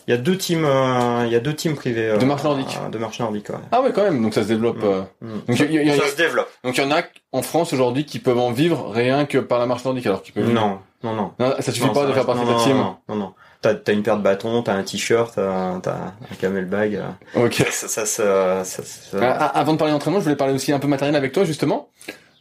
[0.09, 2.11] il y a deux teams, euh, il y a deux teams privés.
[2.11, 2.79] euh, De marche nordique.
[2.85, 3.57] euh, de marche nordique, ouais.
[3.73, 4.77] Ah ouais quand même, donc ça se développe.
[4.83, 4.85] Mm.
[4.85, 5.03] euh.
[5.21, 5.33] Mm.
[5.49, 6.49] Donc il y, a- il y a- Ça se développe.
[6.63, 9.59] donc il y en a en France aujourd'hui qui peuvent en vivre rien que par
[9.59, 10.49] la marche nordique alors qu'ils peuvent.
[10.49, 11.33] Non, non, non.
[11.41, 12.77] Non, ça suffit Non, pas ça de faire partie de la team.
[12.77, 13.35] Non, non, non.
[13.75, 15.95] T'as, une paire de bâtons, t'as un t-shirt, t'as, t'as
[16.31, 16.97] un camelbag.
[16.97, 17.55] euh, Ok.
[17.71, 20.73] Ça, ça, ça, ça, ça- Ah, ah, avant de parler d'entraînement, je voulais parler aussi
[20.73, 21.89] un peu matériel avec toi justement.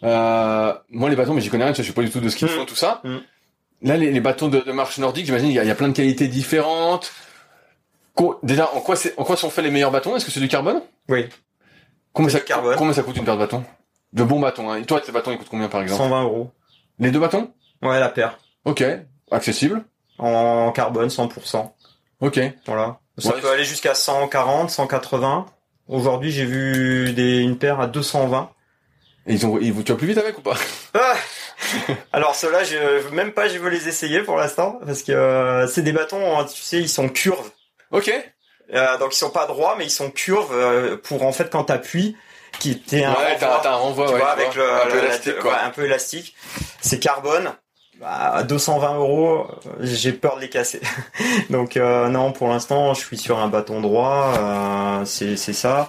[0.03, 2.29] Euh, moi les bâtons, mais j'y connais rien, sais, je suis pas du tout de
[2.29, 2.53] ski de Mm.
[2.53, 3.01] fond, tout ça.
[3.03, 3.15] Mm.
[3.83, 5.75] Là les, les bâtons de, de marche nordique, j'imagine il y, a- il y a
[5.75, 7.11] plein de qualités différentes.
[8.43, 10.15] Déjà, en quoi, en quoi sont faits les meilleurs bâtons?
[10.15, 10.81] Est-ce que c'est du carbone?
[11.09, 11.27] Oui.
[12.13, 12.75] Combien ça, du carbone.
[12.77, 13.63] combien ça coûte une paire de bâtons?
[14.13, 14.71] De bons bâtons.
[14.71, 14.77] Hein.
[14.77, 16.01] Et toi, tes bâtons, ils coûtent combien par exemple?
[16.01, 16.51] 120 euros.
[16.99, 17.51] Les deux bâtons?
[17.81, 18.37] Ouais, la paire.
[18.63, 18.83] Ok,
[19.31, 19.83] accessible.
[20.17, 21.71] En carbone, 100%.
[22.21, 22.39] Ok.
[22.65, 22.99] Voilà.
[23.17, 25.45] Ça Ouais, peut aller jusqu'à 140, 180.
[25.87, 28.49] Aujourd'hui, j'ai vu des, une paire à 220.
[29.27, 30.55] Et ils ont, ils, tu vas plus vite avec ou pas?
[30.93, 31.15] Ah
[32.13, 35.81] Alors ceux-là, je même pas, je veux les essayer pour l'instant parce que euh, c'est
[35.81, 37.49] des bâtons, hein, tu sais, ils sont curves.
[37.91, 38.11] Ok.
[38.73, 41.63] Euh, donc ils sont pas droits, mais ils sont curves euh, pour en fait quand
[41.65, 42.15] t'appuies,
[42.59, 44.85] qui était un ouais, renvoi, t'as un renvoi, tu ouais, vois, avec vois, le, un
[44.87, 45.51] peu la- élastique, la- quoi.
[45.53, 46.35] ouais, un peu élastique.
[46.81, 47.51] C'est carbone.
[47.99, 50.81] Bah, à 220 euros, euh, j'ai peur de les casser.
[51.49, 54.33] Donc euh, non, pour l'instant, je suis sur un bâton droit.
[54.37, 55.87] euh, c'est ça.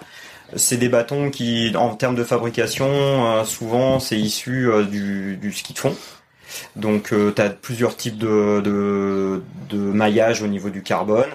[0.54, 5.52] C'est des bâtons qui, en termes de fabrication, euh, souvent c'est issu euh, du, du
[5.52, 5.96] ski de fond.
[6.76, 11.26] Donc tu as plusieurs types de, de, de maillage au niveau du carbone.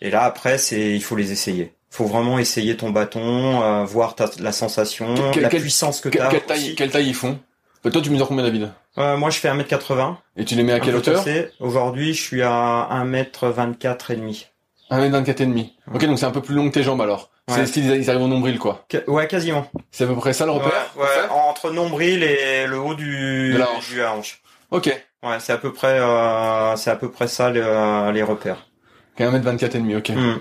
[0.00, 1.74] Et là après, c'est il faut les essayer.
[1.90, 6.18] faut vraiment essayer ton bâton, euh, voir ta, la sensation, la quel- puissance que tu
[6.18, 6.28] as.
[6.28, 7.38] quelle taille, quelle taille ils font?
[7.84, 8.72] Bah, Toi, tu mesures combien, David?
[8.96, 10.16] Moi, je fais 1m80.
[10.36, 11.24] Et tu les mets à quelle hauteur.
[11.60, 14.46] Aujourd'hui, je suis à 1m24 et demi.
[14.90, 15.72] 1m24 et demi.
[15.92, 17.30] Ok, donc c'est un peu plus long que tes jambes alors.
[17.48, 17.60] C'est Ouais.
[17.62, 18.84] le style, ils arrivent au nombril, quoi.
[18.90, 19.66] Qua- Ouais, quasiment.
[19.90, 23.52] C'est à peu près ça le repère Ouais, ouais, entre nombril et le haut du,
[23.52, 23.90] De la hanche.
[23.90, 24.42] du hanche.
[24.70, 24.86] Ok.
[25.22, 28.66] Ouais, c'est à peu près, euh, c'est à peu près ça les, euh, les repères.
[29.14, 30.08] Ok, 1m24 et demi, ok.
[30.10, 30.38] Hmm.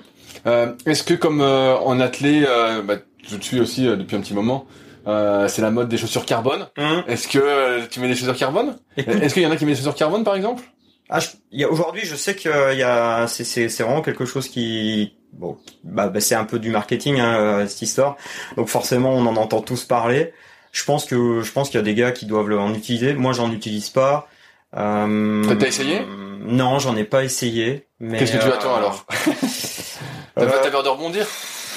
[0.47, 2.95] Euh, Est-ce que comme euh, en athlé, euh, bah,
[3.27, 4.65] je te suis aussi euh, depuis un petit moment,
[5.07, 6.67] euh, c'est la mode des chaussures carbone.
[6.77, 7.01] Hmm.
[7.07, 8.77] Est-ce que euh, tu mets des chaussures carbone?
[8.97, 10.63] Est-ce qu'il y en a qui mettent des chaussures carbone par exemple?
[11.09, 14.01] Ah, je- il y a aujourd'hui, je sais que y a, c'est, c'est, c'est vraiment
[14.01, 18.15] quelque chose qui, bon, bah, bah, c'est un peu du marketing hein, euh, cette histoire.
[18.57, 20.33] Donc forcément, on en entend tous parler.
[20.71, 23.13] Je pense que, je pense qu'il y a des gars qui doivent en utiliser.
[23.13, 24.27] Moi, j'en utilise pas.
[24.75, 26.01] Euh, T'as- essayé?
[26.45, 27.87] Non, j'en ai pas essayé.
[27.99, 29.05] Mais Qu'est-ce que tu attends alors?
[30.35, 31.27] T'as euh, peur de rebondir?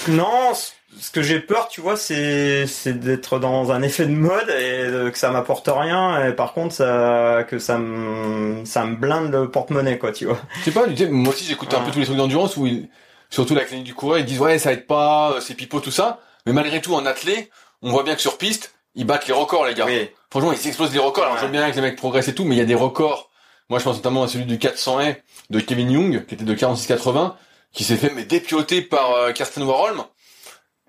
[0.08, 0.52] Non,
[0.98, 4.86] ce que j'ai peur, tu vois, c'est c'est d'être dans un effet de mode et
[4.90, 6.26] de- que ça m'apporte rien.
[6.28, 10.38] Et par contre, ça, que ça me ça me blinde le porte-monnaie, quoi, tu vois.
[10.60, 12.66] Je sais pas, tu sais, moi aussi j'écoute un peu tous les trucs d'endurance où
[12.66, 12.88] ils,
[13.30, 15.90] surtout la clinique du coureur, ils disent ouais ça aide pas, euh, c'est pipeau tout
[15.90, 16.20] ça.
[16.46, 17.50] Mais malgré tout en athlé,
[17.82, 19.84] on voit bien que sur piste, ils battent les records les gars.
[19.86, 20.08] Oui.
[20.30, 21.24] Franchement, ils explosent les records.
[21.24, 21.42] Alors, Ouais.
[21.42, 23.30] veux bien que les mecs progressent et tout, mais il y a des records.
[23.68, 26.54] Moi, je pense notamment à celui du 400 haies de Kevin Young, qui était de
[26.54, 27.34] 46,80,
[27.72, 30.02] qui s'est fait mais dépioter par euh, Karsten Warholm.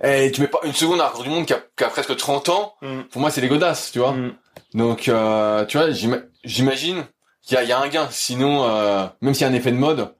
[0.03, 1.87] Et tu mets pas une seconde à un record du monde qui a, qui a
[1.87, 2.73] presque 30 ans.
[2.81, 3.01] Mm.
[3.11, 4.13] Pour moi, c'est les godasses, tu vois.
[4.13, 4.33] Mm.
[4.73, 7.03] Donc, euh, tu vois, j'ima- j'imagine
[7.41, 8.07] qu'il y y a un gain.
[8.11, 10.13] Sinon, euh, même s'il y a un effet de mode,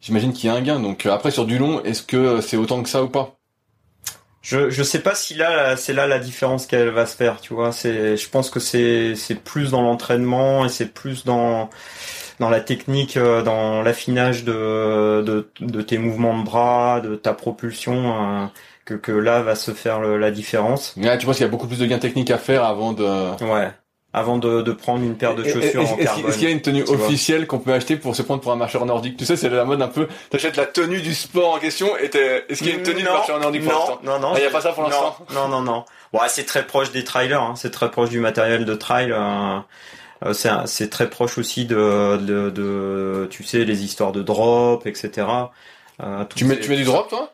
[0.00, 0.80] j'imagine qu'il y a un gain.
[0.80, 3.36] Donc, euh, après, sur du long, est-ce que c'est autant que ça ou pas?
[4.40, 7.54] Je je sais pas si là c'est là la différence qu'elle va se faire, tu
[7.54, 7.70] vois.
[7.70, 11.70] C'est je pense que c'est c'est plus dans l'entraînement et c'est plus dans
[12.40, 17.34] dans la technique, euh, dans l'affinage de, de de tes mouvements de bras, de ta
[17.34, 18.50] propulsion.
[18.84, 20.94] Que, que là va se faire le- la différence.
[20.96, 23.04] Là, tu penses qu'il y a beaucoup plus de gains techniques à faire avant de...
[23.44, 23.70] Ouais.
[24.14, 26.26] Avant de, de prendre une paire de Et- chaussures est-ce- en carbone.
[26.28, 28.56] est-ce qu'il y a une tenue officielle qu'on peut acheter pour se prendre pour un
[28.56, 29.16] marcheur nordique?
[29.16, 30.06] Tu sais, c'est la mode un peu.
[30.28, 33.00] T'achètes la tenue du sport en question et t'es- est-ce qu'il y a une tenue
[33.00, 34.00] de Non, marcheur nordique pour non, l'instant?
[34.04, 34.32] non, non.
[34.36, 35.16] Ah, y a pas ça pour non, l'instant?
[35.32, 35.84] Non, non, non.
[36.12, 37.40] Ouais, c'est très proche des trailers.
[37.40, 37.54] Hein.
[37.56, 39.12] C'est très proche du matériel de trail.
[39.12, 39.58] euh,
[40.26, 45.26] euh, c'est très proche aussi de, de, de, tu sais, les histoires de drop, etc.
[46.02, 47.32] Euh, Tu mets, tu mets du drop, toi?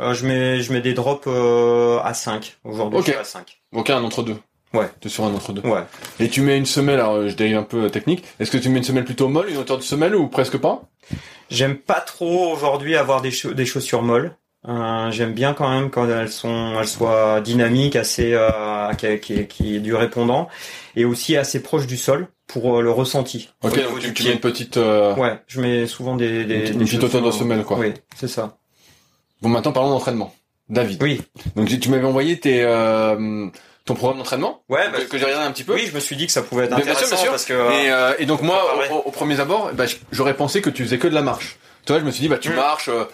[0.00, 2.58] Euh, Je mets, je mets des drops euh, à 5.
[2.64, 3.06] Aujourd'hui, Ok.
[3.06, 3.60] je suis à 5.
[3.74, 4.36] Ok, un entre deux.
[4.72, 4.88] Ouais.
[5.00, 5.62] T'es sur un entre deux.
[5.68, 5.82] Ouais.
[6.20, 8.24] Et tu mets une semelle, alors euh, je dérive un peu euh, technique.
[8.38, 10.82] Est-ce que tu mets une semelle plutôt molle, une hauteur de semelle ou presque pas?
[11.50, 14.36] J'aime pas trop aujourd'hui avoir des, des chaussures molles.
[14.68, 19.46] Euh, J'aime bien quand même quand elles sont, elles soient dynamiques, assez, euh, qui, qui,
[19.48, 20.48] qui est du répondant,
[20.96, 23.48] et aussi assez proche du sol pour euh, le ressenti.
[23.64, 24.76] Ok, donc tu, tu mets une petite...
[24.76, 27.78] euh, Ouais, je mets souvent des, des, Une- des une petite hauteur de semelle, quoi.
[27.78, 28.58] Oui, c'est ça.
[29.42, 30.34] Bon, maintenant parlons d'entraînement.
[30.68, 31.02] David.
[31.02, 31.22] Oui.
[31.56, 33.48] Donc tu m'avais envoyé tes, euh,
[33.84, 35.74] ton programme d'entraînement Ouais, bah, que, que j'ai regardé un petit peu.
[35.74, 37.30] oui, je me suis dit que ça pouvait être Bien- bien sûr, intéressant bien sûr.
[37.32, 37.52] parce que
[37.86, 40.98] Et, euh, et donc moi, au, au premier abord, bah, j'aurais pensé que tu faisais
[40.98, 41.56] que de la marche.
[41.86, 42.54] Tu vois, je me suis dit, bah tu Mm.
[42.56, 43.04] marches, euh,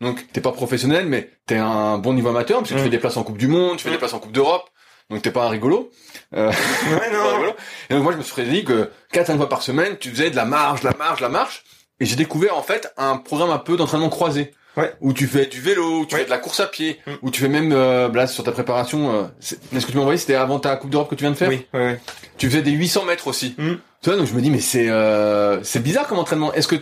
[0.00, 2.84] donc t'es pas professionnel, mais t'es un bon niveau amateur, parce que tu Mm.
[2.84, 3.92] fais des places en Coupe du Monde, tu fais Mm.
[3.92, 4.68] des places en Coupe d'Europe,
[5.10, 5.90] donc t'es pas un rigolo.
[6.34, 6.54] Euh, ouais,
[7.06, 7.30] un non.
[7.36, 7.52] rigolo.
[7.90, 10.36] Et donc moi, je me suis dit que 4-5 fois par semaine, tu faisais de
[10.36, 11.62] la marche, de la marche, de la marche,
[12.00, 14.52] et j'ai découvert en fait un programme un peu d'entraînement croisé.
[14.76, 14.94] Ouais.
[15.00, 16.20] Où tu fais du vélo, où tu Ouais.
[16.20, 17.10] fais de la course à pied, Mm.
[17.22, 20.18] où tu fais même, euh, là, sur ta préparation, euh, est-ce que tu m'as envoyé,
[20.18, 21.50] c'était avant ta Coupe d'Europe que tu viens de faire?
[21.50, 21.92] Oui, oui.
[22.38, 23.54] Tu faisais des 800 mètres aussi.
[23.58, 23.72] Mm.
[24.00, 26.52] Tu vois, donc je me dis, mais c'est euh, c'est bizarre comme entraînement.
[26.54, 26.76] Est-ce que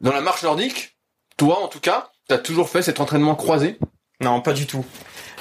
[0.00, 0.96] dans la marche nordique,
[1.36, 3.78] toi en tout cas, t'as toujours fait cet entraînement croisé?
[4.20, 4.84] Non, pas du tout.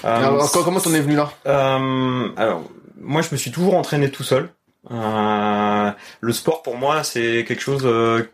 [0.05, 1.31] Euh, Alors, co- Comment t'en es venu là?
[1.47, 2.63] Euh, alors,
[3.01, 4.49] moi, je me suis toujours entraîné tout seul.
[4.91, 8.29] Euh, le sport, pour moi, c'est quelque chose euh,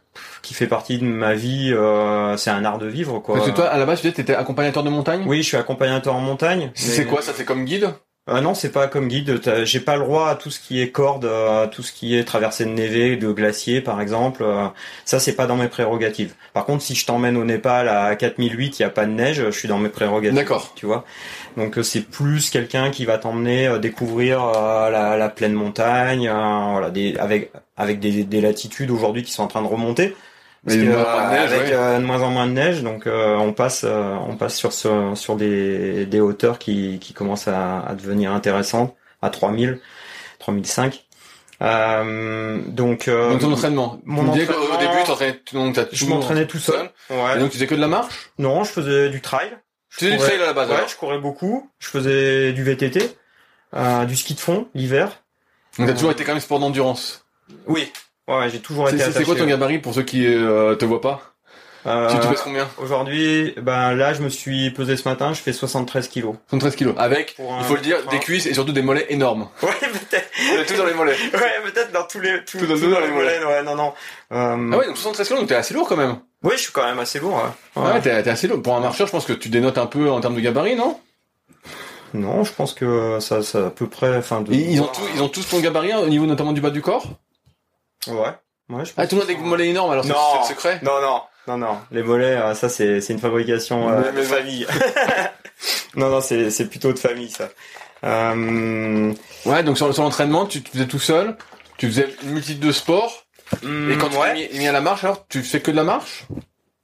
[0.46, 1.72] qui fait partie de ma vie.
[1.74, 3.36] euh, c'est un art de vivre, quoi.
[3.36, 5.24] Parce que toi, à la base, tu disais, t'étais accompagnateur de montagne?
[5.28, 6.72] Oui, je suis accompagnateur en montagne.
[6.76, 7.90] C'est mais- quoi ça C'est comme guide?
[8.28, 9.40] Euh, non, c'est pas comme guide.
[9.66, 12.24] J'ai pas le droit à tout ce qui est corde, à tout ce qui est
[12.24, 14.42] traversée de névé, de glacier, par exemple.
[14.42, 14.66] Euh,
[15.06, 16.34] ça, c'est pas dans mes prérogatives.
[16.52, 19.44] Par contre, si je t'emmène au Népal à 4008, il y a pas de neige,
[19.46, 20.36] je suis dans mes prérogatives.
[20.36, 20.72] D'accord.
[20.76, 21.06] Tu vois.
[21.56, 26.28] Donc euh, c'est plus quelqu'un qui va t'emmener euh, découvrir euh, la, la pleine montagne,
[26.28, 30.16] euh, voilà, des, avec avec des, des latitudes aujourd'hui qui sont en train de remonter.
[30.66, 31.74] Parce que, de moins en moins de neige, avec ouais.
[31.74, 34.74] euh, de moins en moins de neige, donc euh, on passe, euh, on passe sur
[34.74, 39.80] ce- sur des, des hauteurs qui, qui commencent à, à devenir intéressantes, à 3000,
[40.40, 41.06] 3005.
[41.62, 44.00] Euh, donc, euh, Donc ton entraînement.
[44.04, 46.90] mon tu entraînement- début, t'entraînais- donc t'as je m'entraînais tout seul.
[47.10, 47.40] Et Ouais.
[47.40, 48.32] donc tu faisais que de la marche?
[48.40, 49.52] Non, je faisais du trail.
[49.90, 50.88] Je Tu faisais du trail à la base Ouais, alors?
[50.90, 51.70] je courais beaucoup.
[51.80, 53.16] Je faisais du VTT,
[53.76, 55.22] euh, du ski de fond l'hiver.
[55.78, 57.26] Donc t'as toujours été quand même sport d'endurance?
[57.68, 57.92] Oui.
[58.28, 59.26] Ouais, ouais, j'ai toujours été c'est- c'est attaché.
[59.26, 61.22] quoi ton gabarit pour ceux qui euh, te voient pas
[61.88, 65.40] Euh, Tu tu pèses combien Aujourd'hui, ben là, je me suis pesé ce matin, je
[65.40, 66.34] fais 73 kilos.
[66.50, 66.96] 113 kilos.
[66.98, 69.50] Avec, un- il faut le dire, des cuisses et surtout des mollets énormes.
[69.62, 70.66] Ouais, peut-être.
[70.66, 71.14] tout dans les mollets.
[71.34, 73.44] Ouais, peut-être dans tous les, tout, Tout dans- tout dans les mollets.
[73.46, 73.94] Ouais, non, non.
[74.32, 76.18] Euh, Ah ouais, donc 73 kilos, donc t'es assez lourd quand même.
[76.42, 77.36] Oui, je suis quand même assez lourd.
[77.36, 77.42] Ouais.
[77.76, 77.92] Ah Ouais.
[77.94, 78.64] ouais, t'es t'es assez lourd.
[78.64, 81.00] Pour un marcheur, je pense que tu dénotes un peu en termes de gabarit, non?
[82.16, 84.42] Non, je pense que ça, ça à peu près, enfin.
[84.42, 84.52] De...
[84.54, 86.72] Et ils ont tous, ils ont tous ton gabarit hein, au niveau notamment du bas
[86.72, 87.10] du corps?
[88.08, 88.16] Ouais.
[88.70, 88.94] Ouais, je pense.
[88.98, 90.16] Ah, tout le monde a des mollets énormes, alors c'est Non.
[90.34, 90.80] c'est le secret.
[90.84, 91.78] Non, non, non, non.
[91.92, 94.66] Les mollets, euh, ça c'est c'est une fabrication euh, de famille.
[95.96, 97.50] non, non, c'est c'est plutôt de famille ça.
[98.04, 99.14] Euh,
[99.46, 101.38] Ouais, donc sur, sur l'entraînement, tu, tu faisais tout seul,
[101.78, 103.26] tu faisais une multitude de sports,
[103.64, 104.34] et quand tu ouais.
[104.48, 106.26] t'es mis, mis à la marche, alors tu fais que de la marche?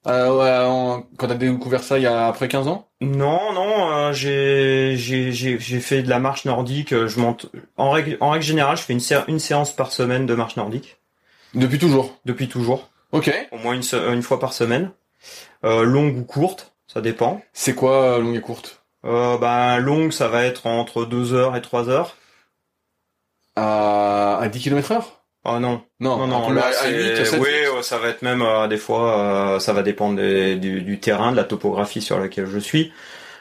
[0.07, 2.87] Euh, ouais, en- Quand t'as découvert ça il y a après 15 ans?
[3.01, 6.91] Non, non, euh, j'ai j'ai j'ai j'ai fait de la marche nordique.
[6.93, 9.91] euh, Je monte en règle en règle générale, je fais une sé- une séance par
[9.91, 10.97] semaine de marche nordique
[11.53, 12.17] Depuis toujours.
[12.25, 13.31] depuis toujours, Ok.
[13.51, 14.91] au moins une se- une fois par semaine,
[15.65, 17.41] euh, longue ou courte, ça dépend.
[17.53, 18.83] C'est quoi euh, longue et courte?
[19.05, 22.15] Euh, ben longue, ça va être entre 2 heures et 3 heures.
[23.55, 25.23] à, à 10 km heure?
[25.43, 27.49] Oh non, Non, non, non, à, là, à c'est- 8, à 7, oui,
[27.81, 29.19] ça va être même euh, des fois,
[29.55, 32.93] euh, ça va dépendre des- du, du terrain, de la topographie sur laquelle je suis,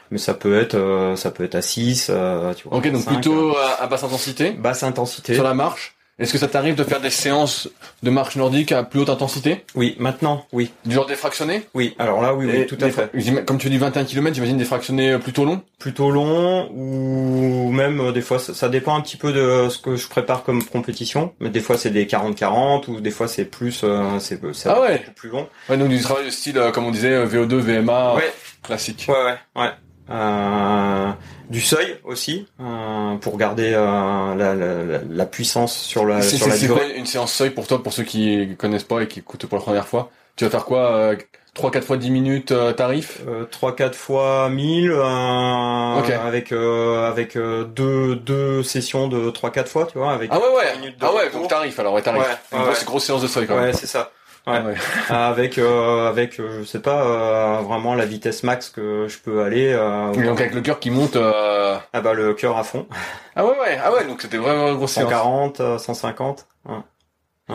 [0.09, 2.77] mais ça peut être, euh, ça peut être à 6, euh, tu vois.
[2.79, 5.35] Ok, donc 5, plutôt euh, à, à basse intensité basse intensité.
[5.35, 5.95] sur la marche.
[6.21, 7.67] Est-ce que ça t'arrive de faire des séances
[8.03, 11.95] de marche nordique à plus haute intensité Oui, maintenant, oui, Du genre défractionné oui.
[11.99, 13.09] Alors là, oui, oui, Et tout à fait.
[13.45, 18.11] Comme tu dis 21 km, j'imagine des fractionnés plutôt longs Plutôt long ou même euh,
[18.11, 21.33] des fois, ça, ça dépend un petit peu de ce que je prépare comme compétition,
[21.39, 24.79] mais des fois c'est des 40-40 ou des fois c'est plus, euh, c'est c'est Ah
[24.79, 25.03] ouais.
[25.15, 25.47] plus long.
[25.69, 28.31] Ouais, donc du travail de style, euh, comme on disait, euh, VO2, VMA, Ouais.
[28.63, 29.07] classique.
[29.09, 29.69] Ouais, ouais, ouais.
[30.11, 31.11] Euh,
[31.49, 36.57] du seuil aussi euh, pour garder euh, la, la, la- puissance sur la sur la
[36.57, 36.93] durée.
[36.97, 39.63] une séance seuil pour toi, pour ceux qui connaissent pas et qui écoutent pour la
[39.63, 40.11] première fois?
[40.35, 41.15] Tu vas faire quoi euh,
[41.53, 43.21] 3-4 fois 10 minutes euh, tarif?
[43.27, 46.09] Euh, 3 4 fois 1000 euh, Ok.
[46.09, 50.45] avec euh, avec deux deux sessions de 3 4 fois, tu vois, avec Ah ouais,
[50.55, 50.93] ouais.
[51.01, 52.21] Ah ouais, donc tarif alors, ouais, tarif.
[52.21, 52.73] Ouais, Une ouais.
[52.85, 53.65] grosse séance de seuil quand même.
[53.65, 54.11] Ouais, c'est ça.
[54.47, 54.59] Ouais.
[54.61, 54.75] Ouais.
[55.09, 59.43] avec euh, avec euh, je sais pas euh, vraiment la vitesse max que je peux
[59.43, 61.15] aller euh, donc avec le cœur qui monte.
[61.15, 62.87] euh, ah bah le cœur à fond
[63.35, 65.09] Ah ouais, ouais, ah ouais, donc c'était vraiment grosse séance.
[65.09, 66.75] 140 euh, 150 ouais.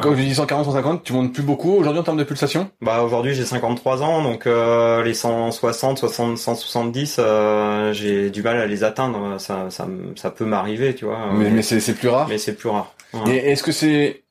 [0.03, 3.03] Quand je dis 140, 150, tu montes plus beaucoup aujourd'hui en termes de pulsation Bah
[3.03, 8.67] aujourd'hui j'ai 53 ans donc euh, les 160 60 170 euh, j'ai du mal à
[8.67, 12.27] les atteindre ça ça, ça peut m'arriver tu vois Mais, mais c'est c'est plus rare.
[12.29, 13.37] mais c'est plus rare Ouais.
[13.37, 14.25] Et est-ce que c'est...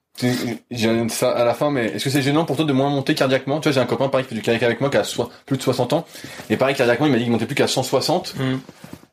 [0.71, 3.15] J'ai ça à la fin, mais est-ce que c'est gênant pour toi de moins monter
[3.15, 3.59] cardiaquement?
[3.59, 5.29] Tu vois, j'ai un copain pareil qui fait du kayak avec moi qui a so-
[5.45, 6.05] plus de 60 ans.
[6.49, 8.35] Et pareil, cardiaquement, il m'a dit qu'il montait plus qu'à 160.
[8.37, 8.55] Mm.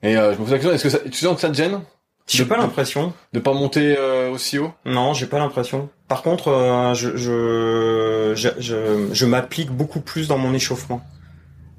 [0.05, 1.55] Et euh, je me pose la question, est-ce que ça, tu sens que ça te
[1.55, 1.81] gêne?
[2.29, 3.13] J'ai de- pas de- l'impression.
[3.33, 4.71] de pas monter euh, aussi haut?
[4.85, 5.89] Non j'ai pas l'impression.
[6.07, 11.03] Par contre euh, je je je, je, je m'applique beaucoup plus dans mon échauffement.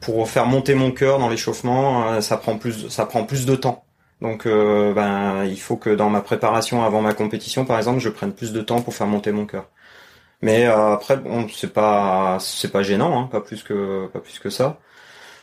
[0.01, 3.85] Pour faire monter mon cœur dans l'échauffement ça prend plus ça prend plus de temps
[4.23, 8.07] donc euh, ben il faut que dans ma préparation avant ma compétition par exemple je
[8.07, 9.65] prenne plus de temps pour faire monter mon cœur.
[10.41, 14.39] Mais euh, après bon c'est pas c'est pas gênant hein, pas plus que pas plus
[14.39, 14.79] que ça.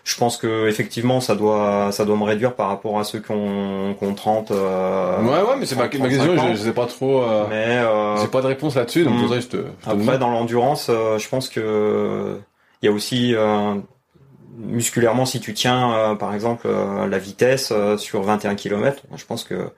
[0.03, 3.31] Je pense que effectivement ça doit ça doit me réduire par rapport à ceux qui
[3.33, 6.57] ont, qui ont 30 euh, Ouais, ouais, mais c'est ma, ma 35 question, je, je
[6.57, 7.23] sais pas trop...
[7.51, 7.83] Mais
[8.23, 11.51] J'ai pas de réponse là-dessus, donc je te, je te après, dans l'endurance, je pense
[11.51, 12.39] que
[12.83, 13.35] il y a aussi
[14.59, 19.25] musculairement, si tu tiens, euh, par exemple, euh, la vitesse euh, sur 21 km, je
[19.25, 19.71] pense que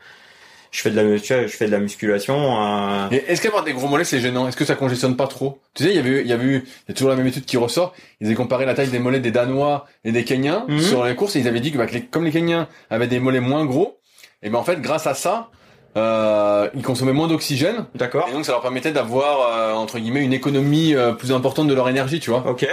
[0.70, 2.62] je fais de la, vois, je fais de la musculation.
[2.64, 4.48] euh, est-ce qu'avoir des gros mollets c'est gênant?
[4.48, 5.58] Est-ce que ça congestionne pas trop?
[5.74, 7.16] Tu sais, il y avait, eu- il y avait eu, il y a toujours la
[7.16, 7.92] même étude qui ressort.
[8.20, 10.80] Ils avaient comparé la taille des mollets des Danois et des Kenyans Mhm.
[10.80, 13.06] sur les courses et ils avaient dit que, bah, que les- comme les Kenyans avaient
[13.06, 13.98] des mollets moins gros,
[14.42, 15.50] et ben en fait grâce à ça,
[15.98, 18.26] euh, ils consommaient moins d'oxygène D'accord.
[18.30, 21.74] et donc ça leur permettait d'avoir euh, entre guillemets une économie euh, plus importante de
[21.74, 22.44] leur énergie, tu vois.
[22.46, 22.66] Ok.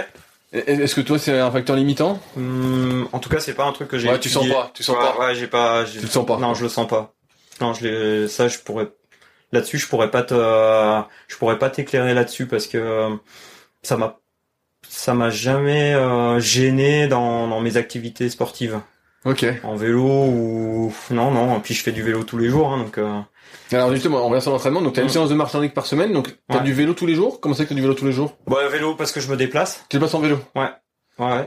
[0.52, 3.88] Est-ce que toi c'est un facteur limitant Hum, en tout cas, c'est pas un truc
[3.88, 4.08] que j'ai.
[4.08, 5.18] Ouais, tu sens pas, tu sens ouais, pas.
[5.18, 5.84] Ouais, j'ai pas.
[5.84, 6.38] Tu le sens pas.
[6.38, 7.14] Non, je le sens pas.
[7.60, 8.26] Non, je.
[8.26, 8.88] Ça, je pourrais.
[9.52, 10.34] Là-dessus, je pourrais pas te.
[11.28, 13.10] Je pourrais pas t'éclairer là-dessus parce que euh,
[13.82, 14.18] ça m'a.
[14.88, 18.80] Ça m'a jamais euh, gêné dans, dans mes activités sportives.
[19.24, 19.46] Ok.
[19.62, 21.58] En vélo ou non non.
[21.58, 22.98] Et puis je fais du vélo tous les jours, hein, donc.
[22.98, 23.20] Euh...
[23.72, 24.82] Alors justement, on revient sur l'entraînement.
[24.82, 25.10] Donc t'as une Mm.
[25.10, 26.12] séance de marche nordique par semaine.
[26.12, 26.64] Donc t'as Ouais.
[26.64, 27.40] du vélo tous les jours?
[27.40, 28.36] Comment c'est que t'as du vélo tous les jours?
[28.46, 29.84] Bah vélo parce que je me déplace.
[29.88, 30.38] Tu te passes en vélo?
[30.56, 30.68] Ouais.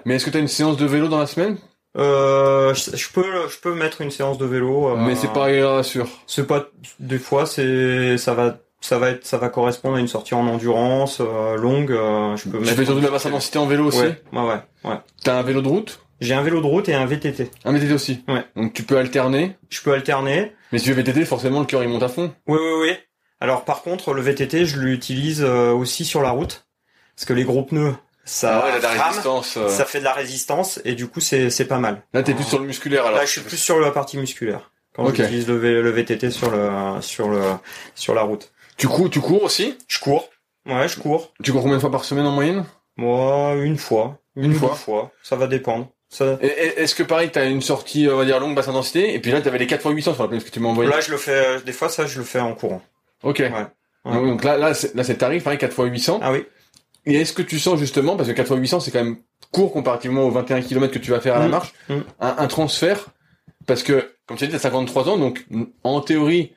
[0.05, 1.57] Mais est-ce que t'as une séance de vélo dans la semaine?
[1.97, 4.89] Euh, je, je peux je peux mettre une séance de vélo.
[4.89, 6.07] euh, Mais c'est pas sûr.
[6.27, 6.65] C'est pas
[6.99, 10.45] des fois c'est ça va ça va être ça va correspondre à une sortie en
[10.47, 11.91] endurance euh, longue.
[11.91, 12.75] euh, je peux Tu mettre.
[12.77, 13.99] fais surtout de la basse intensité en vélo aussi?
[13.99, 14.59] Ouais ouais ouais.
[14.91, 14.97] ouais.
[15.23, 15.99] T'as un vélo de route?
[16.21, 17.51] J'ai un vélo de route et un VTT.
[17.65, 18.23] Un VTT aussi.
[18.27, 18.43] Ouais.
[18.55, 19.55] Donc tu peux alterner?
[19.69, 20.53] Je peux alterner.
[20.73, 22.33] Mais si tu veux VTT, forcément le cœur il monte à fond.
[22.47, 22.97] Oui, oui, oui.
[23.39, 26.65] Alors par contre, le VTT, je l'utilise euh, aussi sur la route,
[27.15, 27.93] parce que les gros pneus,
[28.25, 29.55] ça Ah ouais, la rame, résistance.
[29.57, 29.69] euh.
[29.69, 32.03] ça fait de la résistance, et du coup, c'est c'est pas mal.
[32.13, 33.19] Là t'es plus sur le musculaire alors.
[33.19, 36.49] Là, je suis plus sur la partie musculaire quand j'utilise le, V- le VTT sur
[36.51, 37.41] le sur le
[37.95, 38.51] sur la route.
[38.77, 39.77] Tu cours, tu cours aussi?
[39.87, 40.29] Je cours.
[40.65, 41.33] Ouais, je cours.
[41.43, 42.65] Tu cours combien de fois par semaine en moyenne?
[42.97, 44.73] Moi, une fois, une, Une fois.
[44.75, 45.89] fois, ça va dépendre.
[46.13, 46.37] Ça...
[46.41, 49.41] Est-ce que pareil, t'as une sortie, on va dire longue basse intensité, et puis là
[49.41, 50.89] t'avais les 4 x 800 sur la playlist que tu m'as envoyé.
[50.91, 51.31] Là, je le fais.
[51.31, 52.81] euh, Des fois, ça, je le fais en courant.
[53.23, 53.39] Ok.
[53.39, 53.51] Ouais.
[54.05, 56.19] Donc, donc là, là, c'est, là c'est tarif, pareil 4 x 800.
[56.21, 56.45] Ah oui.
[57.05, 59.17] Et est-ce que tu sens justement, parce que 4 x 800 c'est quand même
[59.51, 61.51] court comparativement aux 21 km que tu vas faire à la Mm.
[61.51, 61.93] marche, Mm.
[62.21, 63.07] un, un transfert,
[63.65, 65.45] parce que comme tu as dit, t'as 53 ans, donc
[65.83, 66.53] en théorie,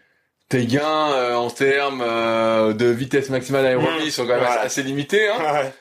[0.49, 4.11] tes gains euh, en termes euh, de vitesse maximale aérobie Mm.
[4.11, 4.61] sont quand même Voilà.
[4.61, 5.29] assez limités.
[5.29, 5.73] Hein Ouais.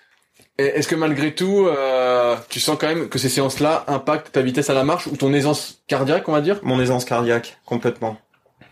[0.58, 4.42] Et est-ce que malgré tout, euh, tu sens quand même que ces séances-là impactent ta
[4.42, 6.60] vitesse à la marche ou ton aisance cardiaque, on va dire?
[6.64, 8.18] Mon aisance cardiaque, complètement.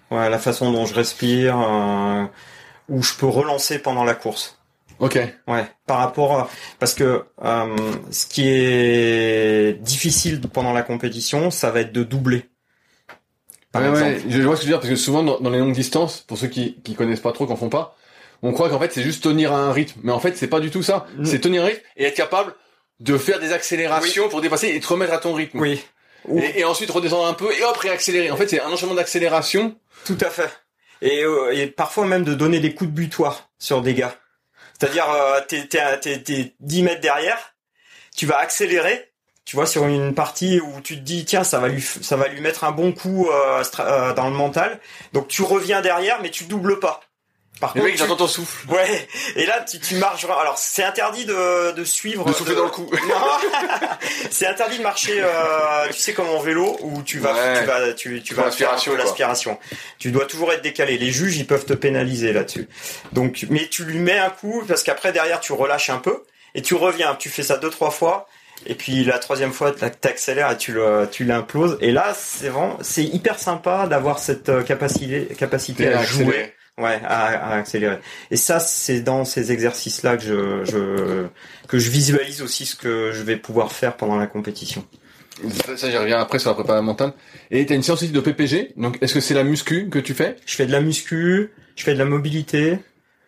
[0.10, 2.26] Ouais, la façon dont je respire, euh,
[2.88, 4.58] où je peux relancer pendant la course.
[5.00, 5.20] Ok.
[5.48, 6.50] Ouais, par rapport à...
[6.80, 7.76] Parce que euh,
[8.12, 12.46] ce qui est difficile pendant la compétition, ça va être de doubler.
[13.74, 14.12] Par Ouais, exemple.
[14.12, 15.74] ouais, je vois ce que tu veux dire, parce que souvent dans, dans les longues
[15.74, 17.98] distances, pour ceux qui, qui connaissent pas trop, qui en font pas,
[18.44, 20.00] on croit qu'en fait c'est juste tenir à un rythme.
[20.04, 21.08] Mais en fait c'est pas du tout ça.
[21.18, 21.26] Mm.
[21.26, 22.54] C'est tenir un rythme et être capable
[23.00, 25.60] de faire des accélérations pour dépasser et te remettre à ton rythme.
[25.60, 25.84] Oui,
[26.28, 28.30] Ou- Et, et ensuite redescendre un peu et hop réaccélérer.
[28.32, 29.76] En fait c'est un enchaînement d'accélération.
[30.06, 30.50] tout à fait.
[31.02, 34.16] Et, euh, et parfois même de donner des coups de butoir sur des gars.
[34.80, 37.38] C'est-à-dire, euh, t'es, t'es, t'es, t'es 10 mètres derrière,
[38.18, 39.12] tu vas accélérer,
[39.46, 42.28] tu vois, sur une partie où tu te dis, tiens, ça va lui, ça va
[42.28, 44.80] lui mettre un bon coup euh, euh, dans le mental.
[45.14, 47.02] Donc tu reviens derrière, mais tu doubles pas.
[47.60, 48.68] Par Les contre, mecs tu- j'entends ton souffle.
[48.70, 50.26] Ouais, et là tu, tu marches.
[50.26, 52.26] Alors c'est interdit de, de suivre.
[52.26, 52.90] De souffler dans le cou.
[53.08, 53.16] Non,
[54.32, 55.22] c'est interdit de marcher.
[55.22, 57.60] euh, tu sais comme en vélo où tu vas, Ouais.
[57.60, 59.58] tu vas, tu, tu vas l'aspiration, l'aspiration.
[60.00, 60.98] Tu dois toujours être décalé.
[60.98, 62.68] Les juges ils peuvent te pénaliser là-dessus.
[63.14, 66.24] Donc, mais tu lui mets un coup parce qu'après derrière tu relâches un peu
[66.56, 67.16] et tu reviens.
[67.16, 68.28] Tu fais ça deux trois fois.
[68.66, 71.78] Et puis la troisième fois, t'ac- t'accélères et tu le, tu l'imploses.
[71.82, 76.54] Et là, c'est vraiment, c'est hyper sympa d'avoir cette euh, capacité, capacité à jouer.
[76.80, 78.00] Ouais, à, à accélérer.
[78.32, 81.28] Et ça, c'est dans ces exercices-là que je, je
[81.68, 84.84] que je visualise aussi ce que je vais pouvoir faire pendant la compétition.
[85.78, 87.14] Ça, j'y reviens après sur la préparation mentale.
[87.52, 88.74] Et t'as une séance aussi de PPG.
[88.78, 90.36] Donc est-ce que c'est la muscu que tu fais?
[90.46, 92.80] Je fais de la muscu, je fais de la mobilité.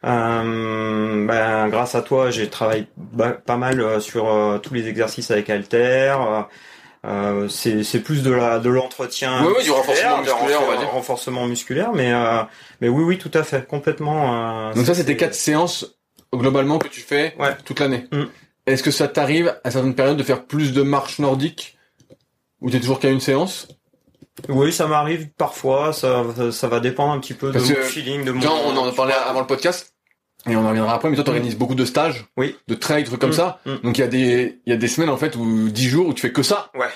[0.05, 2.87] Euh, ben, grâce à toi, j'ai travaillé
[3.45, 6.15] pas mal euh, sur euh, tous les exercices avec Alter.
[7.05, 10.77] Euh, c'est c'est plus de la de l'entretien Ouais, ouais, du renforcement musculaire, on va
[10.77, 10.89] dire.
[10.89, 12.41] renforcement musculaire mais euh,
[12.81, 15.97] mais oui oui tout à fait complètement euh, Donc ça c'était c'est- quatre séances
[16.33, 17.55] globalement que tu fais Ouais.
[17.63, 18.07] toute l'année.
[18.11, 18.23] Mm.
[18.65, 21.77] Est-ce que ça t'arrive à certaines périodes de faire plus de marches nordiques
[22.61, 23.67] ou t'es toujours qu'à une séance?
[24.49, 28.25] Oui, ça m'arrive parfois, ça, ça va dépendre un petit peu Parce de mon feeling,
[28.25, 28.45] de mon...
[28.47, 29.93] On en parlait avant le podcast
[30.49, 32.55] et on en reviendra après, mais toi t'organises beaucoup de stages, Oui.
[32.67, 33.33] de trails, trucs comme Mm.
[33.33, 33.59] ça.
[33.65, 33.75] Mm.
[33.83, 36.07] Donc il y a des il y a des semaines en fait ou dix jours
[36.07, 36.69] où tu fais que ça.
[36.75, 36.87] Ouais.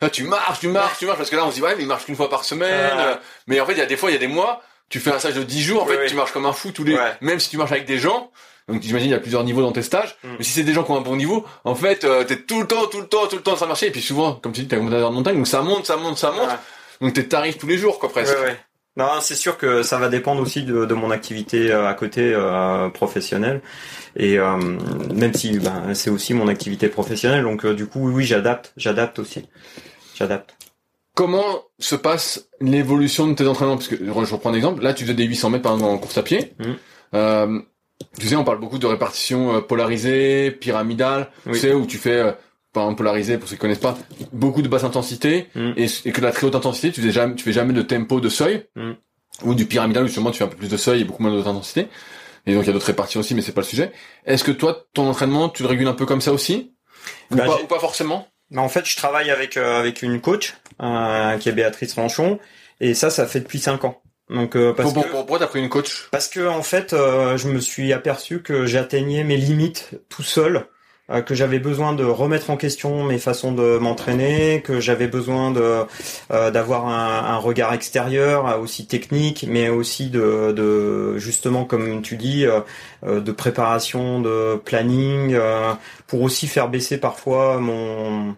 [0.00, 1.82] Là tu marches, tu marches, tu marches parce que là on se dit ouais mais
[1.82, 2.90] il marche qu'une fois par semaine.
[2.92, 3.00] Ah.
[3.08, 5.00] euh, Mais en fait il y a des fois il y a des mois tu
[5.00, 6.08] fais un stage de 10 jours en Oui, fait oui.
[6.08, 7.12] tu marches comme un fou tous les Ouais.
[7.20, 8.30] même si tu marches avec des gens.
[8.68, 10.16] Donc j'imagine il y a plusieurs niveaux dans tes stages.
[10.22, 10.28] Mm.
[10.38, 12.60] Mais si c'est des gens qui ont un bon niveau, en fait euh, t'es tout
[12.60, 14.60] le temps, tout le temps, tout le temps de marcher et puis souvent comme tu
[14.62, 16.50] dis t'es un montagnard de montagne donc ça monte, ça monte, ça monte.
[17.00, 18.34] Donc t'es tarif tous les jours quoi presque.
[18.38, 18.60] Ouais, ouais.
[18.98, 22.32] Non, c'est sûr que ça va dépendre aussi de, de mon activité euh, à côté
[22.34, 23.62] euh, professionnelle.
[24.16, 24.56] Et euh,
[25.14, 28.72] même si ben, c'est aussi mon activité professionnelle, donc euh, du coup, oui, oui, j'adapte,
[28.76, 29.44] j'adapte aussi.
[30.16, 30.56] J'adapte.
[31.14, 33.76] Comment se passe l'évolution de tes entraînements?
[33.76, 34.82] Parce que je reprends un exemple.
[34.82, 36.54] Là, tu faisais des 800 mètres par exemple en course à pied.
[36.58, 37.62] Mhm.
[38.18, 41.30] Tu sais, on parle beaucoup de répartition polarisée, pyramidale.
[41.46, 41.52] Oui.
[41.52, 42.34] Tu sais, où tu fais,
[42.74, 43.96] exemple polarisé, pour ceux qui connaissent pas,
[44.32, 45.48] beaucoup de basse intensité.
[45.54, 45.74] Mhm.
[45.76, 48.20] Et, et que la très haute intensité, tu fais jamais, tu fais jamais de tempo
[48.20, 48.66] de seuil.
[48.76, 48.96] Mhm.
[49.44, 51.30] Ou du pyramidal, où justement tu fais un peu plus de seuil et beaucoup moins
[51.32, 51.86] de haute intensité.
[52.46, 53.92] Et donc il y a d'autres réparties aussi, mais c'est pas le sujet.
[54.26, 56.74] Est-ce que toi, ton entraînement, tu le régules un peu comme ça aussi?
[57.30, 58.26] Ou, Bah, pas, ou pas forcément?
[58.50, 62.38] Mais en fait, je travaille avec euh, avec une coach euh, qui est Béatrice Ranchon,
[62.80, 64.00] et ça, ça fait depuis cinq ans.
[64.30, 66.08] Donc euh, parce Pour- que pour- Pourquoi t'as pris une coach?
[66.10, 70.66] Parce que en fait, euh, je me suis aperçu que j'atteignais mes limites tout seul
[71.24, 75.84] que j'avais besoin de remettre en question mes façons de m'entraîner, que j'avais besoin de
[76.30, 82.02] euh, d'avoir un, un, regard extérieur, euh, aussi technique, mais aussi de, de justement comme
[82.02, 82.44] tu dis,
[83.04, 85.38] de préparation, de planning,
[86.06, 88.34] pour aussi faire baisser parfois mon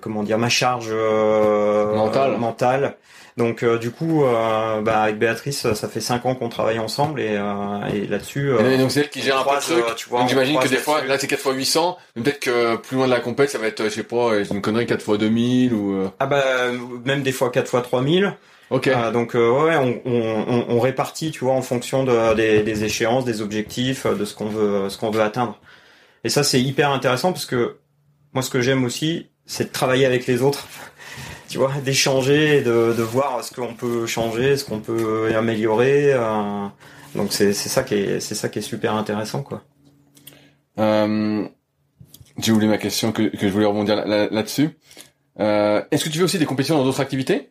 [0.00, 2.36] comment dire ma charge mentale.
[2.36, 2.96] mentale
[3.38, 7.20] donc euh, du coup, euh, bah, avec Béatrice, ça fait cinq ans qu'on travaille ensemble
[7.20, 8.50] et, euh, et là-dessus.
[8.58, 9.96] et donc c'est elle qui gère un peu le truc.
[9.96, 12.76] Tu vois, donc j'imagine que des fois, là c'est 4 x 800, mais peut-être que
[12.76, 15.18] plus loin de la compète, ça va être, je sais pas, une connerie 4 x
[15.18, 16.10] 2000 ou.
[16.18, 16.42] Ah bah
[17.04, 18.34] même des fois 4 x 3000.
[18.70, 18.90] Ok.
[19.12, 23.40] donc ouais, on, on, on, répartit, tu vois, en fonction de, des, des échéances, des
[23.40, 25.58] objectifs, de ce qu'on veut, ce qu'on veut atteindre.
[26.24, 27.76] Et ça c'est hyper intéressant parce que
[28.34, 30.66] moi ce que j'aime aussi, c'est de travailler avec les autres
[31.48, 36.12] tu vois, d'échanger, de, de voir ce qu'on peut changer, ce qu'on peut améliorer.
[36.12, 36.66] Euh,
[37.14, 39.62] donc c'est c'est ça qui est c'est ça qui est super intéressant quoi.
[40.78, 41.44] Euh,
[42.38, 44.70] J'ai oublié ma question que, que je voulais rebondir là-dessus.
[45.40, 47.50] euh, Est-ce que tu fais aussi des compétitions dans d'autres activités?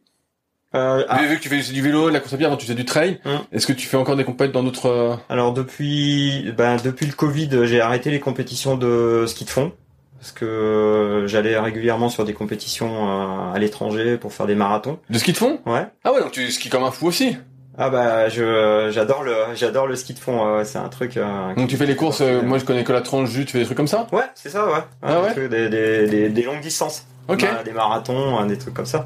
[0.75, 1.23] Euh, ah.
[1.23, 2.85] Vu que tu fais du vélo, de la course à pied, avant tu fais du
[2.85, 3.39] trail, hum.
[3.51, 7.13] est-ce que tu fais encore des compétitions dans d'autres euh, Alors depuis ben depuis le
[7.13, 9.71] Covid, j'ai arrêté les compétitions de ski de fond
[10.19, 14.97] parce que j'allais régulièrement sur des compétitions euh, à l'étranger pour faire des marathons.
[15.09, 15.59] De ski de fond?
[15.65, 15.85] Ouais.
[16.03, 17.37] Ah ouais, donc tu skis comme un fou aussi.
[17.79, 21.67] Ah bah je j'adore le j'adore le ski de fond c'est un truc euh, donc
[21.69, 23.65] tu fais les courses euh, moi je connais que la tranche jus tu fais des
[23.65, 24.07] trucs comme ça?
[24.11, 27.05] Ouais c'est ça ouais, ah ouais des, des, des, des, longues distances.
[27.27, 27.45] Ok.
[27.65, 29.05] Des marathons des trucs comme ça.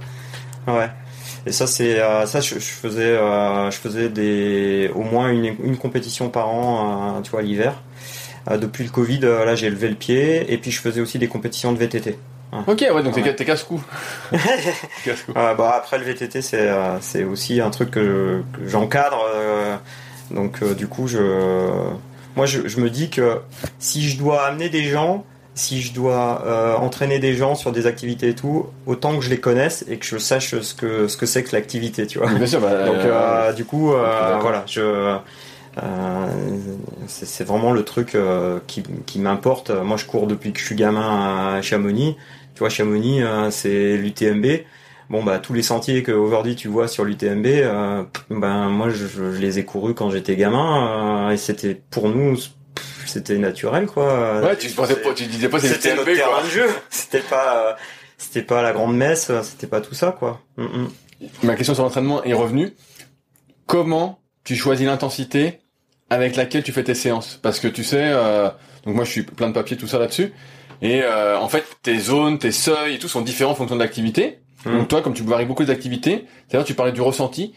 [0.67, 0.89] Ouais.
[1.45, 6.47] Et ça c'est ça je, faisais je faisais des au moins une, une compétition par
[6.47, 7.73] an tu vois l'hiver.
[7.73, 7.90] euh,
[8.49, 11.27] depuis le Covid, euh, là, j'ai levé le pied et puis je faisais aussi des
[11.27, 12.17] compétitions de VTT.
[12.67, 13.81] Ok, ouais, donc t'es casse-cou.
[15.05, 19.25] casse bah, après le VTT, c'est euh, c'est aussi un truc que, j'encadre.
[20.31, 21.19] donc du coup, je
[22.35, 23.39] moi je, je, me dis que
[23.79, 25.23] si je dois amener des gens,
[25.55, 29.39] si je dois entraîner des gens sur des activités et tout, autant que je les
[29.39, 32.29] connaisse et que je sache ce que ce que c'est que l'activité, tu vois.
[32.33, 33.93] Bien sûr, bah, donc du coup,
[34.41, 35.17] voilà, je euh,
[37.07, 39.69] c'est vraiment le truc euh, qui, qui m'importe.
[39.69, 42.15] Moi, je cours depuis que je suis gamin à Chamonix.
[42.55, 44.45] Tu vois, Chamonix, euh, c'est l'UTMB.
[45.09, 47.45] Bon, bah tous les sentiers que aujourd'hui tu vois sur l'UTMB,
[48.29, 52.37] ben moi je, je, les ai courus quand j'étais gamin et c'était pour nous
[53.05, 54.39] c'était naturel quoi.
[54.39, 56.65] Ouais, tu pensais pas, tu disais pas c'était notre terrain de jeu.
[56.89, 57.75] C'était pas
[58.17, 60.39] c'était pas la grande messe, c'était pas tout ça quoi.
[60.55, 60.89] Mm, mm.
[61.43, 62.73] Ma question sur l'entraînement est revenue.
[63.65, 65.60] Comment tu choisis l'intensité
[66.11, 68.49] avec laquelle tu fais tes séances parce que tu sais euh,
[68.85, 70.33] donc moi je suis plein de papiers tout ça là-dessus
[70.83, 73.81] et euh, en fait tes zones tes seuils et tout sont différents en fonction de
[73.81, 74.77] l'activité mmh.
[74.77, 77.53] donc toi comme tu varies beaucoup d'activités c'est-à-dire tu parlais du ressenti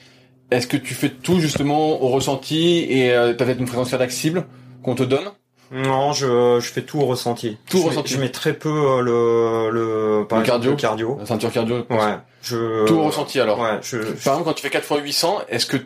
[0.50, 4.12] est-ce que tu fais tout justement au ressenti et euh, t'as peut-être une fréquence cardiaque
[4.12, 4.46] cible
[4.82, 5.30] qu'on te donne?
[5.72, 7.56] Non, je, je fais tout au ressenti.
[7.68, 8.12] Tout je ressenti.
[8.12, 10.70] Mets, je mets très peu euh, le le, par le cardio.
[10.72, 11.16] Le cardio.
[11.18, 11.86] La ceinture cardio.
[11.90, 12.18] Ouais.
[12.42, 12.86] Je.
[12.86, 13.58] Tout au ressenti alors.
[13.58, 13.78] Ouais.
[13.82, 15.78] Je, Par exemple, quand tu fais 4 x 800, est-ce que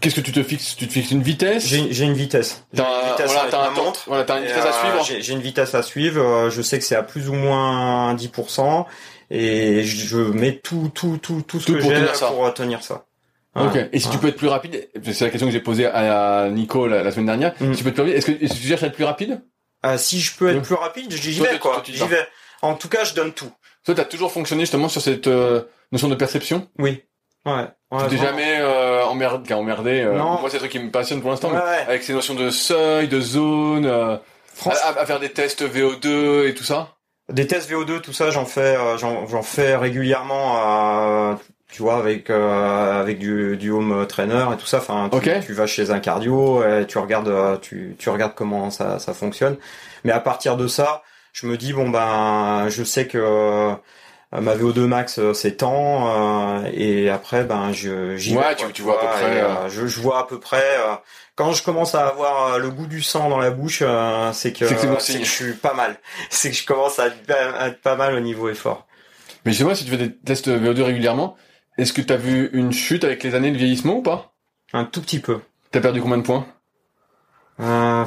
[0.00, 0.76] Qu'est-ce que tu te fixes?
[0.76, 1.66] Tu te fixes une vitesse?
[1.66, 2.64] J'ai une vitesse.
[2.74, 4.04] T'as une vitesse voilà, t'as un montre.
[4.06, 5.22] Voilà, t'as une vitesse à euh, suivre.
[5.22, 6.50] J'ai une vitesse à suivre.
[6.50, 8.86] Je sais que c'est à plus ou moins 10%
[9.30, 13.06] et je mets tout, tout, tout, tout ce que j'ai pour tenir ça.
[13.54, 13.78] Ok.
[13.92, 16.86] Et si tu peux être plus rapide, c'est la question que j'ai posée à Nico
[16.86, 17.54] la, semaine dernière.
[17.60, 17.72] Mm.
[17.72, 19.04] Si tu peux être plus rapide, est-ce que, est que, tu cherches à être plus
[19.04, 19.40] rapide?
[19.84, 21.82] Euh, Si je peux être plus rapide, j'y vais quoi.
[21.86, 22.26] J'y vais.
[22.62, 23.50] En tout cas, je donne tout.
[23.84, 26.68] Toi, t'as toujours fonctionné justement sur cette euh, notion de perception?
[26.78, 27.02] Oui.
[27.44, 27.68] Ouais.
[27.92, 28.85] ouais tu t'es jamais euh,
[29.16, 30.00] emmerdé, emmerdé.
[30.02, 30.14] Euh.
[30.14, 33.20] Moi, c'est un truc qui me passionne pour l'instant, avec ces notions de seuil, de
[33.20, 34.16] zone, euh,
[34.66, 36.94] à, faire des tests VO2 et tout ça.
[37.32, 41.36] Des tests VO2, tout ça, j'en fais, euh, j'en fais régulièrement.
[41.72, 44.78] tu vois, avec avec du, du home trainer et tout ça.
[44.78, 48.98] Enfin, tu, tu vas chez un cardio, et tu regardes, tu tu regardes comment ça
[48.98, 49.56] ça fonctionne.
[50.04, 51.02] Mais à partir de ça,
[51.36, 53.74] je me dis bon ben, je sais que euh,
[54.32, 58.82] ma VO2 max euh, c'est tant euh, et après ben je j'y ouais, tu, tu,
[58.82, 60.76] vois à peu près je, je, vois à peu près
[61.36, 63.82] quand je commence à avoir le goût du sang dans la bouche
[64.32, 65.96] c'est que c'est que, je suis pas mal.
[66.30, 68.86] C'est que je commence à être, pas mal au niveau effort.
[69.44, 71.36] Mais je sais pas si tu fais des tests VO2 régulièrement.
[71.78, 74.32] Est-ce que tu as vu une chute avec les années de vieillissement ou pas?
[74.72, 75.40] Un tout petit peu.
[75.70, 76.46] T'as perdu combien de points?
[77.60, 78.04] Euh,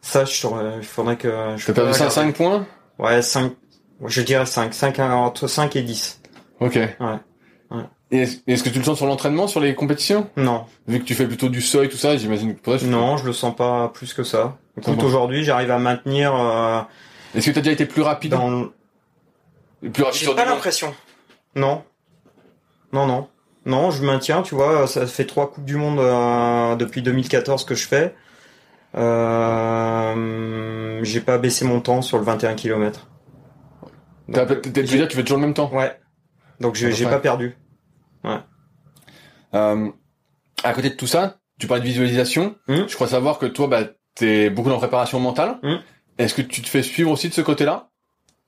[0.00, 0.46] ça je
[0.78, 2.66] il faudrait que je t'as perdu 5, 5 points?
[2.98, 3.52] Ouais 5
[4.06, 6.22] je dirais 5, 5 entre 5 et 10.
[6.60, 6.74] Ok.
[6.74, 6.96] Ouais.
[7.70, 7.84] ouais.
[8.12, 10.28] Et est-ce que tu le sens sur l'entraînement, sur les compétitions?
[10.36, 10.64] Non.
[10.88, 13.54] Vu que tu fais plutôt du seuil, tout ça, j'imagine que Non, je le sens
[13.54, 14.58] pas plus que ça.
[14.76, 16.34] Écoute, aujourd'hui, j'arrive à maintenir...
[16.34, 16.80] Euh,
[17.34, 18.32] est-ce que tu as déjà été plus rapide?
[18.32, 18.68] dans...
[19.92, 20.92] Plus rapide J'ai pas l'impression.
[21.54, 21.84] Non.
[22.92, 23.28] Non, non.
[23.66, 27.74] Non, je maintiens, tu vois, ça fait trois Coupes du Monde euh, depuis 2014 que
[27.74, 28.14] je fais.
[28.96, 33.06] Euh, j'ai pas baissé mon temps sur le 21 km.
[34.32, 35.98] T'as- t'es- t'es- tu veux dire que tu fais toujours le même temps Ouais.
[36.60, 37.56] Donc j'ai pas perdu.
[39.54, 39.90] Euh,
[40.62, 42.56] à côté de tout ça, tu parles de visualisation.
[42.68, 42.88] Mhm.
[42.88, 45.58] Je crois savoir que toi, bah, t'es beaucoup dans la préparation mentale.
[45.62, 45.80] Mhm.
[46.18, 47.89] Est-ce que tu te fais suivre aussi de ce côté-là?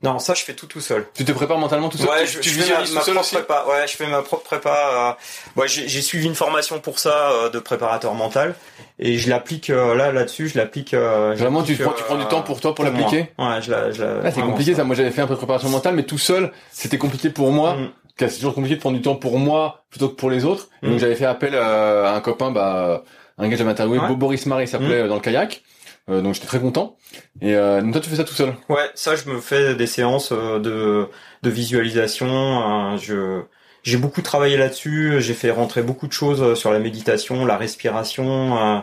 [0.02, 1.06] Non, ça je fais tout tout seul.
[1.14, 3.20] Tu te prépares mentalement tout seul Ouais, Tu, je, tu je fais ma, seul propre
[3.20, 3.64] aussi prépa.
[3.68, 5.16] Ouais, je fais ma propre prépa.
[5.56, 8.54] Euh, ouais, j'ai suivi une formation pour ça euh, de préparateur mental
[8.98, 10.48] et je l'applique euh, là là-dessus.
[10.48, 10.92] Je l'applique.
[10.94, 13.70] euh, Vraiment, tu, prends, tu prends du euh, temps pour toi pour, l'appliquer Ouais, je
[13.70, 13.92] la.
[13.92, 14.82] Je la Ah, c'est compliqué ça.
[14.84, 17.74] Moi, j'avais fait un peu de préparation mentale, mais tout seul, c'était compliqué pour moi.
[17.74, 17.90] Mm.
[18.18, 20.68] C'est toujours compliqué de prendre du temps pour moi plutôt que pour les autres.
[20.82, 20.90] Et Mm.
[20.90, 23.04] Donc, j'avais fait appel à un copain, bah,
[23.38, 24.08] un gars que j'avais interviewé, Ouais.
[24.08, 25.62] Bo- Boris Marie, il s'appelait euh, dans le kayak.
[26.10, 26.96] Euh, donc, j'étais très content.
[27.40, 28.54] Et euh, donc, toi, tu fais ça tout seul?
[28.68, 31.08] Ouais, ça je me fais des séances euh, de
[31.42, 32.94] de visualisation.
[32.94, 33.42] euh, je
[33.82, 35.16] j'ai beaucoup travaillé là-dessus.
[35.20, 38.56] J'ai fait rentrer beaucoup de choses euh, sur la méditation, la respiration.
[38.78, 38.80] euh,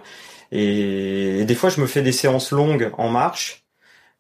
[0.51, 3.65] et, et des fois, je me fais des séances longues en marche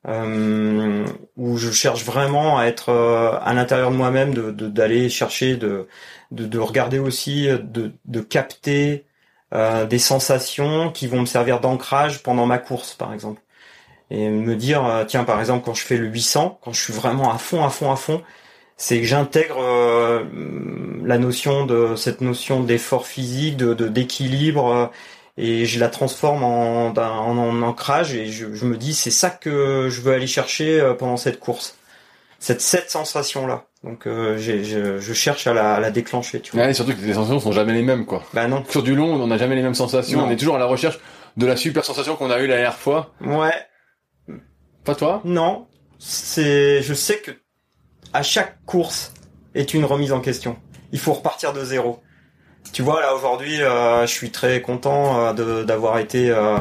[0.07, 1.05] euh,
[1.37, 2.89] où je cherche vraiment à être
[3.43, 5.87] à l'intérieur de moi-même, de de- d'aller chercher, de,
[6.31, 9.05] de de regarder aussi, de de capter
[9.53, 13.41] euh, des sensations qui vont me servir d'ancrage pendant ma course, par exemple.
[14.11, 16.93] Et me dire euh, tiens par exemple quand je fais le 800 quand je suis
[16.93, 18.23] vraiment à fond à fond à fond
[18.77, 20.23] c'est que j'intègre euh,
[21.03, 24.87] la notion de cette notion d'effort physique de d'équilibre euh,
[25.37, 28.13] et je la transforme en, en, en ancrage.
[28.13, 31.78] Et je, je me dis c'est ça que je veux aller chercher pendant cette course
[32.39, 36.39] cette cette sensation là donc euh, j'ai- je, je cherche à la, à la déclencher
[36.41, 38.23] tu vois Ouais, et surtout que les sensations sont jamais les mêmes, quoi.
[38.33, 40.19] bah non Sur du long, on n'a jamais les mêmes sensations.
[40.19, 40.27] Non.
[40.27, 40.99] On est toujours à la recherche
[41.37, 43.13] de la super sensation qu'on a eue la dernière fois.
[43.21, 43.53] ouais
[44.83, 45.21] Pas toi?
[45.23, 45.67] Non,
[45.97, 47.31] c'est, je sais que
[48.13, 49.13] à chaque course
[49.55, 50.57] est une remise en question.
[50.91, 52.01] Il faut repartir de zéro.
[52.73, 56.57] Tu vois, là aujourd'hui, euh, je suis très content euh, de- d'avoir été euh,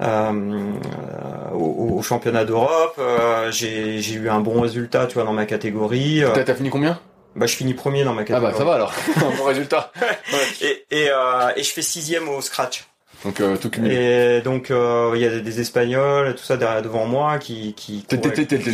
[0.00, 2.94] au, au championnat d'Europe.
[2.98, 6.24] Euh, j'ai j'ai eu un bon résultat, tu vois, dans ma catégorie.
[6.24, 6.98] Euh, T'as fini combien?
[7.36, 8.52] Bah, je finis premier dans ma Ah catégorie.
[8.52, 8.92] bah ça va alors.
[9.16, 9.92] Un bon résultat.
[10.62, 12.84] Et, et, euh, et je fais sixième au scratch.
[13.24, 13.94] Donc euh, tout cumulé.
[13.94, 17.74] Et donc euh, il y a des, des Espagnols, tout ça derrière devant moi qui
[17.74, 18.02] qui.
[18.08, 18.22] T'es le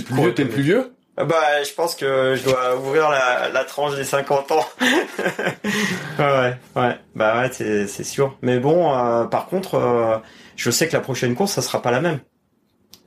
[0.03, 0.93] plus vieux, t'es le plus vieux?
[1.18, 4.66] Ah Bah, je pense que je dois ouvrir la, la tranche des 50 ans.
[6.18, 6.97] ouais, ouais.
[7.14, 8.37] Bah ouais, c'est, c'est sûr.
[8.43, 10.16] Mais bon, euh, par contre, euh,
[10.57, 12.20] je sais que la prochaine course, ça sera pas la même.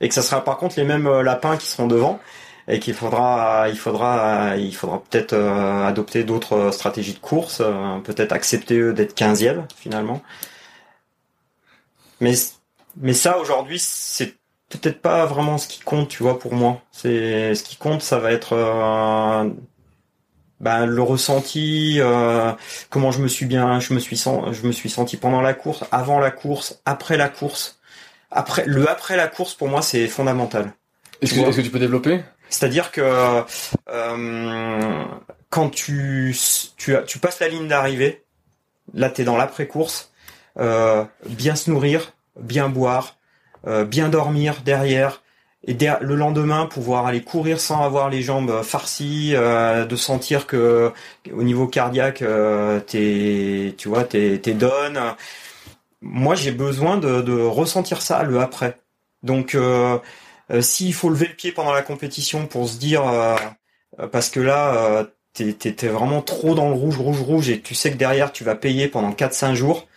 [0.00, 2.20] Et que ça sera par contre les mêmes euh, lapins qui seront devant.
[2.68, 7.62] Et qu'il faudra, il faudra, il faudra peut-être euh, adopter d'autres euh, stratégies de course,
[8.04, 10.22] peut-être accepter d'être 15e finalement.
[12.20, 12.34] Mais,
[12.96, 14.34] mais ça aujourd'hui, c'est
[14.70, 16.80] peut-être pas vraiment ce qui compte, tu vois, pour moi.
[16.92, 19.50] C'est ce qui compte, ça va être euh,
[20.60, 22.52] ben, le ressenti, euh,
[22.90, 25.84] comment je me suis bien, je me suis je me suis senti pendant la course,
[25.90, 27.78] avant la course, après la course.
[28.30, 30.72] Après le après la course, pour moi, c'est fondamental.
[31.20, 32.22] Est-ce que, est-ce que tu peux développer?
[32.48, 33.44] C'est-à-dire que
[33.90, 35.04] euh,
[35.48, 36.36] quand tu,
[36.76, 38.24] tu, tu passes la ligne d'arrivée,
[38.94, 40.12] là tu es dans l'après-course,
[40.58, 43.16] euh, bien se nourrir, bien boire,
[43.66, 45.19] euh, bien dormir derrière,
[45.66, 50.92] et le lendemain pouvoir aller courir sans avoir les jambes farcies, euh, de sentir que
[51.32, 54.98] au niveau cardiaque euh, t'es, tu vois, t'es, t'es donne.
[56.00, 58.78] Moi j'ai besoin de, de ressentir ça le après.
[59.22, 59.98] Donc euh,
[60.50, 63.36] euh, S'il faut lever le pied pendant la compétition pour se dire, euh,
[64.00, 67.60] euh, parce que là, euh, t'es, t'es vraiment trop dans le rouge, rouge, rouge, et
[67.60, 69.88] tu sais que derrière tu vas payer pendant 4-5 jours,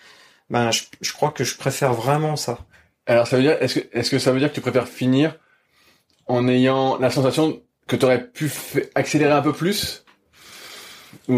[0.49, 2.59] ben je, je crois que je préfère vraiment ça.
[3.07, 5.37] Alors ça veut dire, est-ce que, est-ce que ça veut dire que tu préfères finir
[6.27, 8.51] en ayant la sensation que tu aurais pu
[8.95, 10.03] accélérer un peu plus
[11.27, 11.33] ou,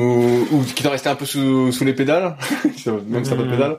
[0.52, 2.36] ou qu'il t'en restait un peu sous, sous les pédales,
[2.86, 3.52] même si t'as pas de Hmm.
[3.52, 3.78] pédales.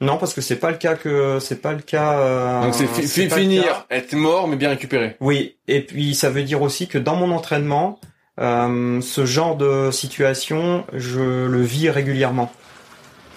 [0.00, 2.18] Non, parce que c'est pas le cas que c'est pas le cas.
[2.18, 5.16] euh, Donc c'est fi- finir, être mort mais bien récupéré.
[5.20, 8.00] Oui, et puis ça veut dire aussi que dans mon entraînement,
[8.40, 12.52] euh, ce genre de situation, je le vis régulièrement.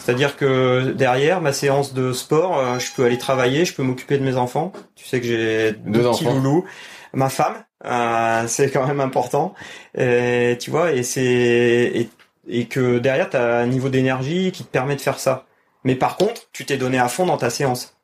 [0.08, 4.18] C'est-à-dire que derrière ma séance de sport, euh, je peux aller travailler, je peux m'occuper
[4.18, 4.72] de mes enfants.
[4.96, 6.64] Tu sais que j'ai Deux deux petits loulous,
[7.12, 9.54] ma femme, euh, c'est quand même important.
[9.98, 12.10] Et, tu vois, et c'est et,
[12.48, 15.46] et que derrière tu as un niveau d'énergie qui te permet de faire ça.
[15.84, 17.98] Mais par contre, tu t'es donné à fond dans ta séance.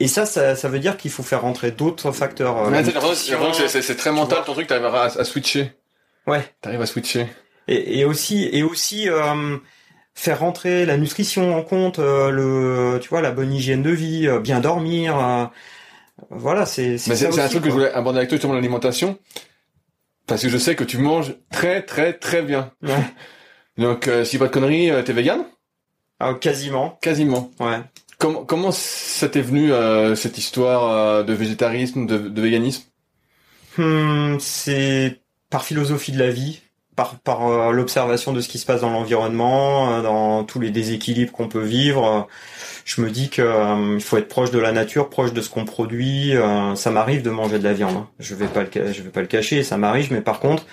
[0.00, 2.58] Et ça, ça, ça veut dire qu'il faut faire rentrer d'autres facteurs.
[2.58, 2.82] euh, t'as
[3.80, 5.70] c'est- très mental ton truc, t'arrives à, à switcher.
[6.26, 6.44] Ouais.
[6.62, 7.28] T'arrives à switcher.
[7.68, 9.56] Et, et aussi, et aussi euh,
[10.14, 14.26] faire rentrer la nutrition en compte, euh, le, tu vois, la bonne hygiène de vie,
[14.28, 15.18] euh, bien dormir.
[15.18, 15.44] euh,
[16.30, 19.18] voilà, c'est Mais c'est un truc que je voulais aborder avec toi justement l'alimentation.
[20.26, 22.72] Parce que je sais que tu manges très très très bien.
[22.82, 22.94] Ouais.
[23.78, 25.44] Donc euh, si pas de conneries, euh, t'es vegan
[26.20, 27.50] Ah, quasiment, Quasiment.
[27.60, 27.80] ouais.
[28.18, 32.84] comment comment ça t'est venu euh, cette histoire euh, de végétarisme, de, de véganisme?
[33.76, 36.60] Hmm, c'est par philosophie de la vie,
[36.96, 40.70] par, par euh, l'observation de ce qui se passe dans l'environnement, euh, dans tous les
[40.70, 42.04] déséquilibres qu'on peut vivre.
[42.06, 42.20] euh,
[42.84, 45.48] je me dis que euh, il faut être proche de la nature, proche de ce
[45.50, 46.36] qu'on produit.
[46.36, 47.96] euh, ça m'arrive de manger de la viande.
[47.96, 48.08] hein.
[48.20, 50.12] Je vais pas le, je vais pas le cacher, ça m'arrive.
[50.12, 50.64] Mais par contre,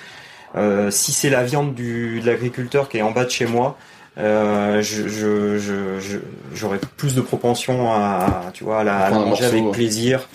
[0.55, 3.77] euh, si c'est la viande du, de l'agriculteur qui est en bas de chez moi,
[4.17, 6.17] euh, je, je, je, je-
[6.53, 9.71] j'aurais plus de propension à, tu vois, à la, à la manger morceau, avec ouais.
[9.71, 10.27] plaisir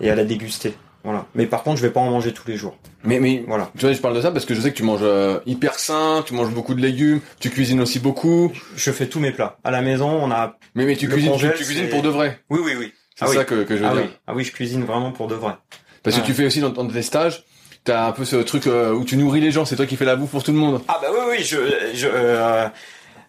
[0.00, 0.74] et à la déguster.
[1.04, 1.26] Voilà.
[1.34, 2.76] Mais par contre, je vais pas en manger tous les jours.
[3.04, 3.70] Mais mais Voilà.
[3.78, 5.78] tu vois, je parle de ça parce que je sais que tu manges euh, hyper
[5.78, 8.52] sain, tu manges beaucoup de légumes, tu cuisines aussi beaucoup.
[8.76, 9.56] Je fais tous mes plats.
[9.64, 10.56] À la maison, on a.
[10.74, 12.40] Mais mais tu cuisines tu, congèle, tu cuisines pour de vrai.
[12.50, 12.92] Oui, oui, oui.
[13.16, 13.36] C'est Ah oui.
[13.36, 14.02] ça que que je veux Ah dire.
[14.04, 14.10] oui.
[14.26, 15.54] ah oui, je cuisine vraiment pour de vrai.
[16.02, 17.44] Parce que tu fais aussi dans, dans tes stages,
[17.84, 20.04] t'as un peu ce truc euh, où tu nourris les gens, c'est toi qui fais
[20.04, 20.82] la bouffe pour tout le monde.
[20.88, 21.44] Ah bah oui, oui.
[21.44, 21.56] Je,
[21.94, 22.68] je euh,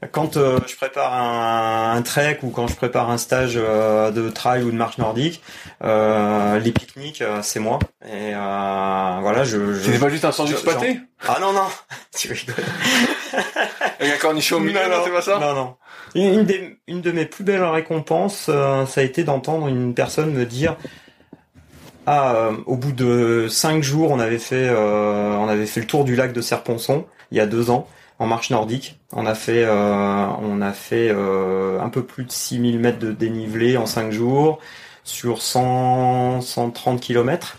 [0.09, 4.29] quand euh, je prépare un, un trek ou quand je prépare un stage euh, de
[4.29, 5.43] trail ou de marche nordique,
[5.83, 7.77] euh, les pique-niques, c'est moi.
[8.05, 9.73] Et voilà, je.
[9.73, 10.99] je C'est pas juste un sandwich pâté?
[11.27, 11.67] Ah non non,
[12.17, 12.55] tu rigoles.
[13.99, 15.37] avec un cornichon au milieu, Non, non, non, c'est pas ça?
[15.39, 15.75] Non, non.
[16.15, 20.33] Une, une des, une de mes plus belles récompenses, ça a été d'entendre une personne
[20.33, 20.77] me dire
[22.07, 26.15] ah, au bout de cinq jours, on avait fait, on avait fait le tour du
[26.15, 27.87] lac de Serponçon il y a deux ans
[28.22, 28.99] en marche nordique.
[29.13, 33.11] On a fait, euh, on a fait euh, un peu plus de 6000 mètres de
[33.11, 34.59] dénivelé en cinq jours
[35.03, 37.57] sur 100, 130 kilomètres.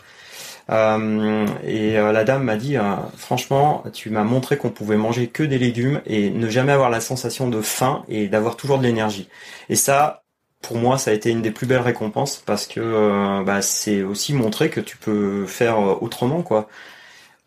[0.71, 5.29] Euh, et euh, la dame m'a dit, euh, franchement, tu m'as montré qu'on pouvait manger
[5.29, 8.85] que des légumes et ne jamais avoir la sensation de faim et d'avoir toujours de
[8.85, 9.29] l'énergie.
[9.69, 10.23] Et ça,
[10.63, 14.03] pour moi, ça a été une des plus belles récompenses parce que euh, bah, c'est
[14.05, 16.69] aussi montrer que tu peux faire autrement, quoi.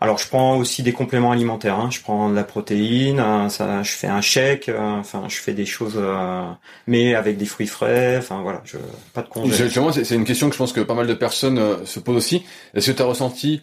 [0.02, 1.80] Alors, je prends aussi des compléments alimentaires.
[1.80, 1.90] hein.
[1.90, 3.18] Je prends de la protéine,
[3.50, 6.44] je fais un shake, euh, enfin, je fais des choses, euh,
[6.86, 8.18] mais avec des fruits frais.
[8.18, 8.78] Enfin, voilà, je
[9.14, 9.70] pas de congé.
[10.04, 12.44] C'est une question que je pense que pas mal de personnes euh, se posent aussi.
[12.74, 13.62] Est-ce que tu ressenti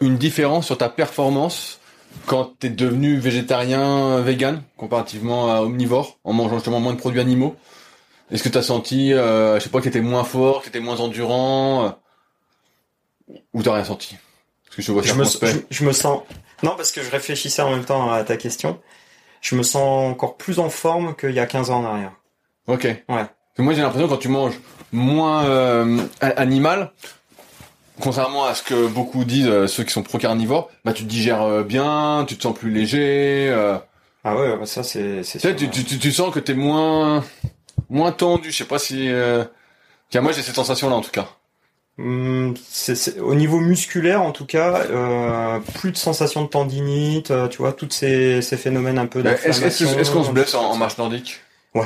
[0.00, 1.78] une différence sur ta performance
[2.26, 7.54] quand t'es devenu végétarien, vegan, comparativement à omnivore, en mangeant justement moins de produits animaux?
[8.32, 10.98] Est-ce que tu as senti, je sais pas, que t'étais moins fort, que t'étais moins
[10.98, 11.96] endurant,
[13.52, 14.16] ou t'as rien senti?
[14.74, 15.66] Parce que je te vois je me, circonspect.
[15.70, 16.22] je, je me sens
[16.64, 18.80] non parce que je réfléchissais en même temps à ta question.
[19.40, 22.12] Je me sens encore plus en forme qu'il y a 15 ans en arrière.
[22.66, 22.88] Ok.
[23.54, 24.58] Que moi j'ai l'impression que quand tu manges
[24.90, 26.90] moins euh, animal,
[28.00, 31.42] contrairement à ce que beaucoup disent euh, ceux qui sont pro-carnivores, bah tu te digères
[31.42, 33.52] euh, bien, tu te sens plus léger.
[34.24, 36.10] Ah ouais, bah ça c'est c'est tu, ouais.
[36.10, 37.22] sens que t'es moins
[37.90, 38.50] moins tendu.
[38.50, 39.08] Je sais pas si.
[40.14, 41.28] Moi j'ai cette sensation là en tout cas.
[41.96, 47.30] Hum, c'est- c'est- au niveau musculaire en tout cas, euh, plus de sensation de tendinite,
[47.30, 49.86] euh, tu vois, tous ces, ces phénomènes un peu d'inflammation.
[49.98, 51.40] est-ce- qu'on se blesse en, en marche nordique?
[51.74, 51.82] Ouais.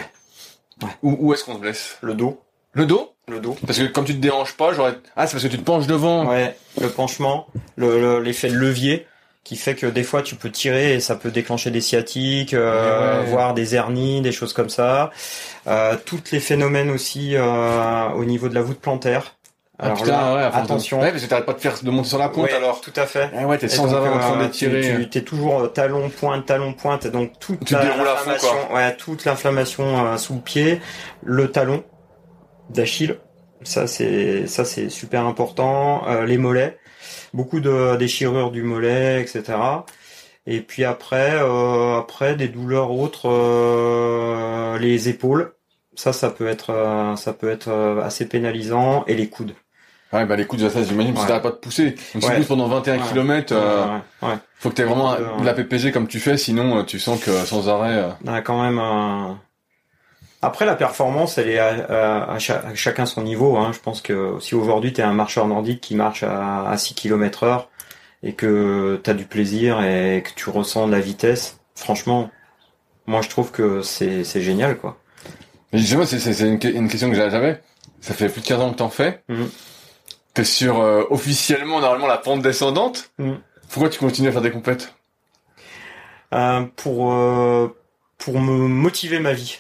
[0.83, 0.89] Ouais.
[1.03, 1.99] Où, où est-ce qu'on se blesse?
[2.01, 2.41] Le dos,
[2.75, 3.13] Le dos?
[3.29, 3.57] Le dos.
[3.67, 4.95] Parce que comme tu te déranges pas, j'aurais.
[5.17, 6.27] Ah, c'est parce que tu te penches devant.
[6.27, 7.47] Ouais, le penchement,
[7.77, 9.07] le- le- l'effet de levier
[9.45, 13.21] qui fait que des fois tu peux tirer et ça peut déclencher des sciatiques, euh,
[13.21, 13.27] Ouais.
[13.31, 15.11] voire des hernies, des choses comme ça.
[15.67, 19.35] Euh, tous les phénomènes aussi euh, au niveau de la voûte plantaire.
[19.81, 21.01] Ah, Alors putain, là, ouais, enfin, attention.
[21.01, 22.81] Ouais, parce que t'arrêtes pas de faire de monter sur la pointe Ouais, alors.
[22.81, 23.31] tout à fait.
[23.37, 24.81] Ah ouais, t'es sans arrêt en train euh, d'étirer.
[24.81, 29.25] Tu, tu es toujours euh, talon pointe talon pointe donc toute Tu l'inflammation, ouais, toute
[29.25, 30.81] l'inflammation euh, sous le pied,
[31.23, 31.85] le talon
[32.71, 33.19] d'Achille,
[33.63, 36.77] ça c'est ça c'est super important, euh, les mollets,
[37.33, 39.57] beaucoup de déchirures du mollet, etc.
[40.47, 45.55] Et puis après euh, après des douleurs autres, euh, les épaules,
[45.95, 49.55] ça ça peut être euh, ça peut être euh, assez pénalisant et les coudes.
[50.13, 51.91] Ouais, bah les coups de ça, j'imagine, parce que pas de pousser.
[52.15, 53.03] Donc si tu pousses pendant 21 Ouais.
[53.13, 53.99] km, euh,
[54.59, 57.21] faut que t'aies vraiment Euh, de la PPG comme tu fais, sinon euh, tu sens
[57.23, 57.95] que sans arrêt...
[57.97, 59.39] euh, On a quand même un...
[60.41, 61.69] Après, la performance, elle est à,
[62.29, 63.57] à- à cha- à chacun son niveau.
[63.57, 63.73] Hein.
[63.75, 66.95] Je pense que si aujourd'hui tu es un marcheur nordique qui marche à, à 6
[66.95, 67.69] km heure
[68.23, 72.31] et que tu as du plaisir et que tu ressens de la vitesse, franchement,
[73.07, 74.79] moi je trouve que c'est génial.
[74.79, 74.97] quoi.
[75.73, 77.61] Mais justement, c'est, une, une question que j'a- j'avais.
[78.01, 79.23] Ça fait plus de 15 ans que t'en fais.
[79.29, 79.49] Mhm.
[80.39, 83.11] T'es sur euh, officiellement, normalement, la pente descendante.
[83.19, 83.41] Mhm.
[83.71, 84.95] Pourquoi tu continues à faire des compètes?
[86.33, 87.77] Euh, pour, euh,
[88.19, 89.59] pour me motiver ma vie.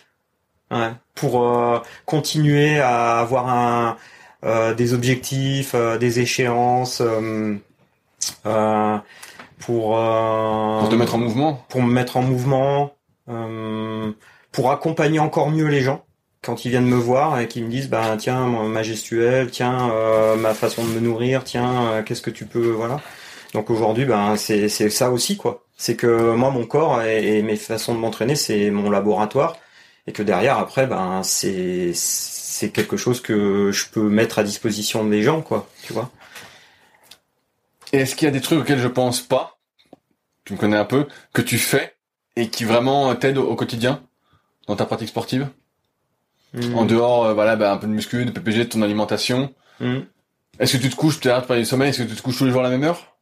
[0.71, 0.93] Ouais.
[1.17, 3.97] Pour continuer à avoir un,
[4.75, 7.03] des objectifs, des échéances,
[9.59, 11.67] pour, Pour te mettre en mouvement?
[11.69, 12.95] pour me mettre en mouvement,
[14.53, 16.05] pour accompagner encore mieux les gens
[16.49, 20.35] quand ils viennent me voir et qu'ils me disent bah tiens ma gestuelle, tiens euh,
[20.35, 23.03] ma façon de me nourrir, tiens euh, qu'est-ce que tu peux voilà.
[23.53, 25.67] Donc aujourd'hui ben c'est ça aussi quoi.
[25.77, 29.59] C'est que moi mon corps et, mes façons de m'entraîner c'est mon laboratoire
[30.07, 35.05] et que derrière après ben c'est c'est quelque chose que je peux mettre à disposition
[35.05, 36.11] des gens quoi tu vois
[37.93, 39.59] est-ce qu'il y a des trucs auxquels je pense pas
[40.47, 41.95] Tu me connais un peu que tu fais
[42.37, 44.03] et qui vraiment t'aident au quotidien
[44.67, 45.49] dans ta pratique sportive?
[46.75, 49.55] En dehors, euh, voilà, bah, un peu de muscu, de PPG, de ton alimentation.
[49.81, 50.01] Hmm.
[50.59, 52.45] Est-ce que tu te couches, tu parler du sommeil, est-ce que tu te couches tous
[52.45, 53.17] les jours à la même heure?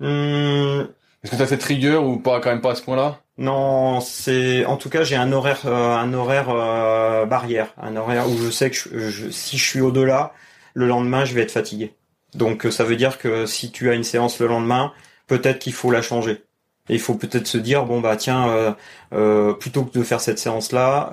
[0.00, 0.86] Hmm,
[1.22, 3.20] Est-ce que tu as cette rigueur ou pas quand même pas à ce point-là?
[3.36, 8.28] Non, c'est en tout cas j'ai un horaire euh, un horaire euh, barrière, un horaire
[8.28, 10.32] où je sais que je- je- si je suis au-delà,
[10.74, 11.94] le lendemain je vais être fatigué.
[12.34, 14.92] Donc ça veut dire que si tu as une séance le lendemain,
[15.28, 16.42] peut-être qu'il faut la changer.
[16.88, 18.72] Et il faut peut-être se dire bon bah tiens euh,
[19.12, 21.10] euh, plutôt que de faire cette séance là,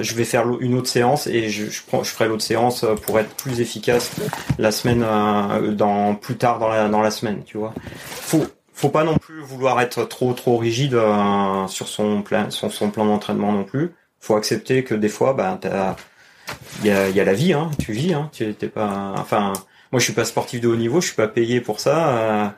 [0.00, 2.94] je vais faire une autre séance et je, je prends je ferai l'autre séance euh,
[2.94, 4.10] pour être plus efficace
[4.58, 7.72] la semaine euh, dans plus tard dans la dans la semaine, tu vois.
[8.04, 12.90] Faut faut pas non plus vouloir être trop trop rigide euh, sur son plan son
[12.90, 13.92] plan d'entraînement non plus.
[14.20, 15.96] Faut accepter que des fois bah t'as
[16.80, 19.52] il y a, y a la vie hein, tu vis hein, tu t'es pas enfin
[19.92, 22.54] moi je suis pas sportif de haut niveau, je suis pas payé pour ça.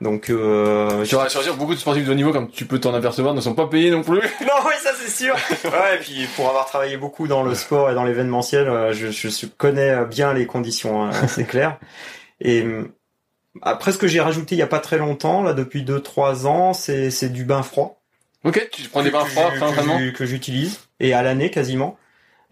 [0.00, 2.78] Euh, donc euh, Je te rassure, beaucoup de sportifs de haut niveau, comme tu peux
[2.78, 4.16] t'en apercevoir, ne sont pas payés non plus.
[4.40, 5.34] non, oui, ça c'est sûr.
[5.64, 9.46] Ouais, et puis pour avoir travaillé beaucoup dans le sport et dans l'événementiel, euh, je,
[9.46, 11.78] connais bien les conditions, hein, c'est clair.
[12.40, 12.88] Et hum,
[13.62, 16.72] après, ce que j'ai rajouté il y a pas très longtemps, là depuis 2-3 ans,
[16.72, 18.00] c'est c'est du bain froid.
[18.44, 21.96] ok, tu prends des bains froids que que j'utilise et à l'année quasiment.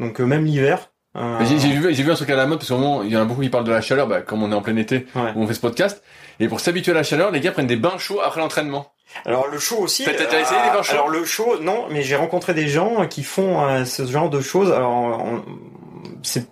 [0.01, 0.91] Donc euh, même l'hiver.
[1.17, 3.25] euh, J'ai vu, un truc à la mode parce qu'au moment, il y en a
[3.25, 5.33] beaucoup qui parlent de la chaleur, bah, comme on est en plein été, Ouais.
[5.35, 6.03] où on fait ce podcast.
[6.41, 8.93] Et pour s'habituer à la chaleur, les gars prennent des bains chauds après l'entraînement.
[9.25, 10.05] Alors le chaud aussi.
[10.05, 13.23] T'as- essayé les bains chauds Alors le chaud, non, mais j'ai rencontré des gens qui
[13.23, 14.71] font euh, ce genre de choses.
[14.73, 15.23] Alors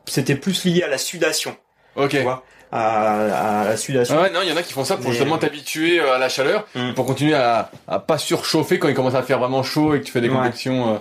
[0.06, 1.56] c'était plus lié à la sudation,
[1.96, 2.10] Ok.
[2.10, 4.16] tu vois, à, à la sudation.
[4.18, 6.14] Ah ouais, non, il y en a qui font ça pour Mais- justement t'habituer euh,
[6.14, 6.94] à la chaleur, Mm.
[6.94, 10.04] pour continuer à, à pas surchauffer quand il commence à faire vraiment chaud et que
[10.06, 10.34] tu fais des Ouais.
[10.36, 10.94] convections.
[10.94, 10.98] Euh...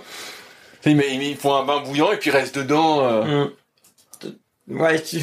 [0.86, 3.00] Ils, font un bain bouillant et puis ils restent dedans.
[3.00, 3.46] euh.
[4.68, 4.80] Mm.
[4.80, 5.20] Ouais, tu-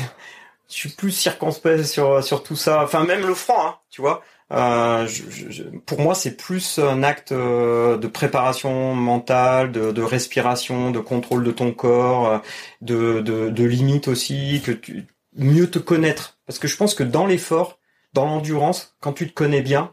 [0.72, 2.84] je suis plus circonspect sur sur tout ça.
[2.84, 4.22] Enfin, même le froid, hein, tu vois.
[4.52, 10.02] Euh, je- je- pour moi, c'est plus un acte euh, de préparation mentale, de, de
[10.02, 12.38] respiration, de contrôle de ton corps, euh,
[12.82, 15.06] de, de, de limite aussi, que tu
[15.38, 16.38] mieux te connaître.
[16.48, 17.80] Parce que je pense que dans l'effort,
[18.14, 19.92] dans l'endurance, quand tu te connais bien,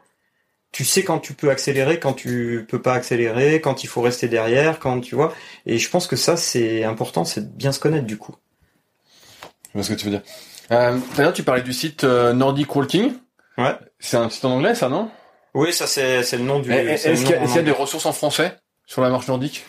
[0.72, 4.28] tu sais quand tu peux accélérer, quand tu peux pas accélérer, quand il faut rester
[4.28, 5.32] derrière, quand tu vois.
[5.66, 8.34] Et je pense que ça, c'est important, c'est de bien se connaître du coup.
[9.68, 10.22] Je vois ce que tu veux dire?
[10.70, 13.14] Euh, tout à l'heure, tu parlais du site euh, Nordic Walking.
[13.56, 13.74] Ouais.
[13.98, 15.10] C'est un site en anglais, ça, non?
[15.54, 16.70] Oui, ça c'est le nom du.
[16.72, 18.56] Est-ce qu'il y, a- y a des ressources en français
[18.86, 19.64] sur la marche nordique?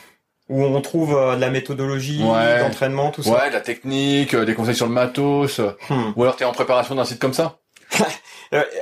[0.50, 2.60] Où on trouve euh, de la méthodologie, Ouais.
[2.60, 3.32] d'entraînement, tout ça.
[3.32, 5.60] Ouais, de la technique, euh, des conseils sur le matos.
[5.60, 6.12] euh, Hmm.
[6.16, 7.60] Ou alors t'es en préparation d'un site comme ça?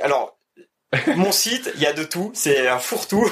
[0.02, 0.37] Alors,
[1.16, 3.30] mon site, il y a de tout, c'est un fourre-tout,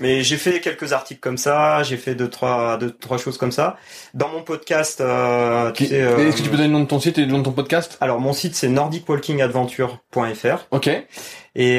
[0.00, 3.52] mais j'ai fait quelques articles comme ça, j'ai fait deux trois deux trois choses comme
[3.52, 3.76] ça.
[4.14, 6.86] Dans mon podcast, euh, tu sais, euh, Est-ce que tu peux donner le nom de
[6.86, 7.96] ton site et le nom de ton podcast?
[8.00, 10.88] Alors mon site c'est nordicwalkingadventure.fr Ok.
[10.88, 11.06] et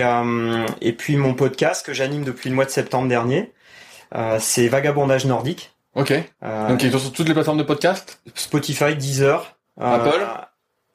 [0.03, 3.51] euh, et puis mon podcast que j'anime depuis le mois de septembre dernier,
[4.15, 5.73] euh, c'est Vagabondage nordique.
[5.95, 6.13] Ok.
[6.43, 8.21] Euh, Donc sur toutes les plateformes de podcast?
[8.35, 9.55] Spotify, Deezer.
[9.81, 10.25] euh, Apple?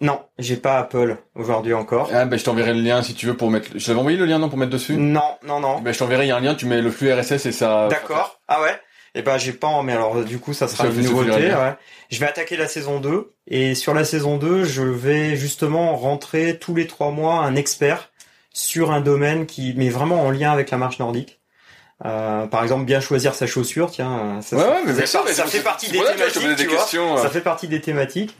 [0.03, 2.11] Non, j'ai pas Apple aujourd'hui encore.
[2.13, 3.69] Ah ben je t'enverrai le lien si tu veux pour mettre.
[3.77, 4.97] Je t'avais envoyé le lien non pour mettre dessus?
[4.97, 5.81] Non, non, non.
[5.81, 7.87] Ben je t'enverrai il y a un lien, tu mets le flux RSS et ça.
[7.89, 8.41] D'accord.
[8.49, 8.79] Ah ouais?
[9.15, 11.31] Eh ben j'ai pas, mais alors du coup ça sera une nouveauté.
[11.55, 11.75] Ouais.
[12.11, 16.59] Je vais attaquer la saison 2 et sur la saison 2, je vais justement rentrer
[16.59, 18.11] tous les trois mois un expert
[18.53, 21.39] sur un domaine qui met vraiment en lien avec la marche nordique.
[22.05, 24.99] Euh, par exemple, bien choisir sa chaussure, tiens, euh, ça, Ouais ça- ouais mais ça
[24.99, 26.59] bien sûr, fait- mais ça partie des thématiques,
[26.91, 27.19] tu vois.
[27.19, 27.23] euh.
[27.23, 28.37] Ça fait partie des thématiques.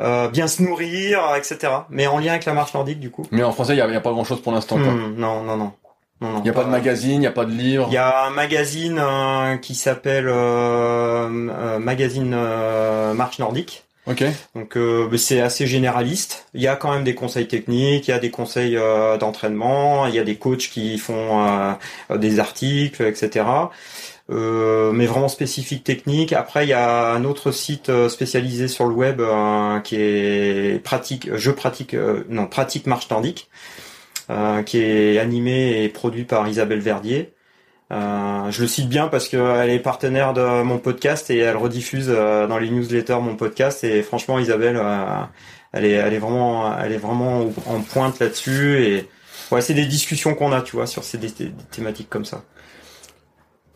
[0.00, 1.72] Euh, bien se nourrir, etc.
[1.88, 3.26] Mais en lien avec la marche nordique, du coup.
[3.30, 4.76] Mais en français il y a, pas grand chose pour l'instant.
[4.76, 5.72] Hmm, non, non, non.
[6.20, 7.88] Il y a pas de magazine, il y a pas de livre.
[7.90, 13.84] Il y a un magazine euh, qui s'appelle euh, euh, Magazine euh, Marche Nordique.
[14.06, 14.24] Ok.
[14.54, 16.46] Donc euh, bah, c'est assez généraliste.
[16.54, 20.06] Il y a quand même des conseils techniques, il y a des conseils euh, d'entraînement,
[20.06, 23.44] il y a des coachs qui font euh, des articles, etc.
[24.28, 26.32] Euh, mais vraiment spécifique technique.
[26.32, 30.82] Après, il y a un autre site euh, spécialisé sur le web euh, qui est
[30.82, 31.34] pratique.
[31.36, 31.94] Je pratique,
[32.28, 33.48] non pratique marche nordique,
[34.66, 37.32] qui est animé et produit par Isabelle Verdier.
[37.90, 42.58] Je le cite bien parce qu'elle est partenaire de mon podcast et elle rediffuse dans
[42.58, 44.80] les newsletters mon podcast et franchement Isabelle
[45.72, 49.08] elle est vraiment elle est vraiment en pointe là-dessus et
[49.52, 51.18] ouais c'est des discussions qu'on a tu vois sur ces
[51.70, 52.42] thématiques comme ça.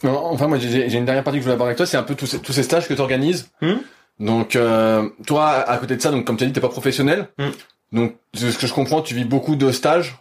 [0.02, 2.02] Non, Enfin moi j'ai une dernière partie que je voulais aborder avec toi, c'est un
[2.02, 3.50] peu tous ces, tous ces stages que tu organises.
[3.60, 3.76] Hmm.
[4.18, 7.28] Donc euh, toi à côté de ça, donc comme tu as dit t'es pas professionnel.
[7.38, 7.50] Hmm.
[7.92, 10.16] Donc de ce que je comprends, tu vis beaucoup de stages.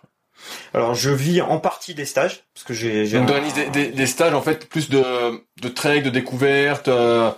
[0.73, 4.33] Alors je vis en partie des stages parce que j'ai Donc des, des, des stages
[4.33, 5.03] en fait plus de,
[5.61, 7.29] de trail, de découverte, euh,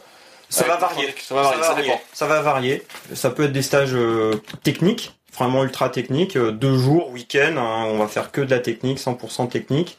[0.50, 1.14] Ça va varier.
[1.20, 2.84] Ça va varier, ça, va varier.
[3.14, 7.56] Ça peut être des stages euh, techniques, vraiment ultra techniques, euh, deux jours, week-end.
[7.58, 9.98] hein, on va faire que de la technique, 100% technique.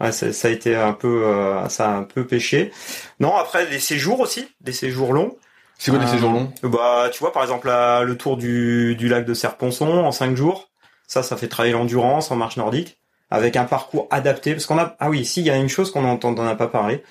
[0.00, 2.72] Ouais, ça, ça a été un peu, euh, ça a un peu pêché.
[3.20, 5.36] Non, après des séjours aussi, des séjours longs.
[5.78, 6.52] C'est quoi des Euh, séjours longs?
[6.62, 10.70] Bah, tu vois, par exemple, le tour du, du lac de Serponçon en cinq jours.
[11.06, 12.98] Ça, ça fait travailler l'endurance en marche nordique
[13.30, 14.52] avec un parcours adapté.
[14.54, 16.54] Parce qu'on a, ah oui, si, il y a une chose qu'on entend, on n'a
[16.56, 17.02] pas parlé.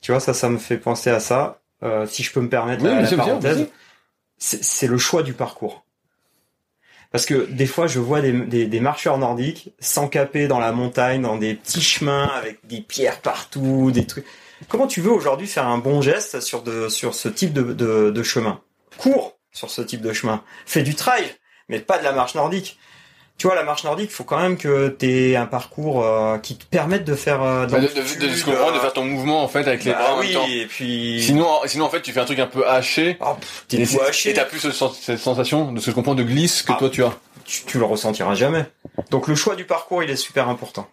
[0.00, 1.60] Tu vois, ça, ça me fait penser à ça.
[1.82, 3.68] Euh, si je peux me permettre Oui, la, parenthèse,
[4.38, 5.84] c'est c'est le choix du parcours.
[7.10, 11.22] Parce que des fois, je vois des, des, des marcheurs nordiques s'encaper dans la montagne,
[11.22, 14.26] dans des petits chemins avec des pierres partout, des trucs.
[14.68, 18.10] Comment tu veux aujourd'hui faire un bon geste sur de sur ce type de, de,
[18.10, 18.60] de chemin?
[18.98, 20.42] Cours sur ce type de chemin.
[20.66, 21.24] Fais du trail,
[21.68, 22.78] mais pas de la marche nordique.
[23.38, 26.38] Tu vois, la marche nordique, il faut quand même que tu aies un parcours euh,
[26.38, 28.26] qui te permette de faire euh, Bah, de, de, de, de,
[28.74, 30.46] de faire ton mouvement en fait avec les Bah bras en oui, même temps.
[30.50, 33.16] et puis Sinon, sinon en fait tu fais un truc un peu haché.
[33.20, 33.36] Oh,
[33.68, 34.30] t'es haché.
[34.30, 36.76] et t'as plus ce cette sensation, de ce que je comprends, de glisse que Ah.
[36.80, 37.12] toi tu as.
[37.44, 38.64] tu, tu le ressentiras jamais.
[39.12, 40.88] Donc le choix du parcours, il est super important.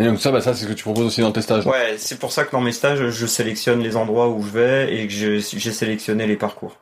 [0.00, 1.66] Et donc ça, bah ça c'est ce que tu proposes aussi dans tes stages.
[1.66, 4.92] Ouais, c'est pour ça que dans mes stages, je sélectionne les endroits où je vais
[4.94, 5.40] et que j'ai
[5.72, 6.76] sélectionné les parcours.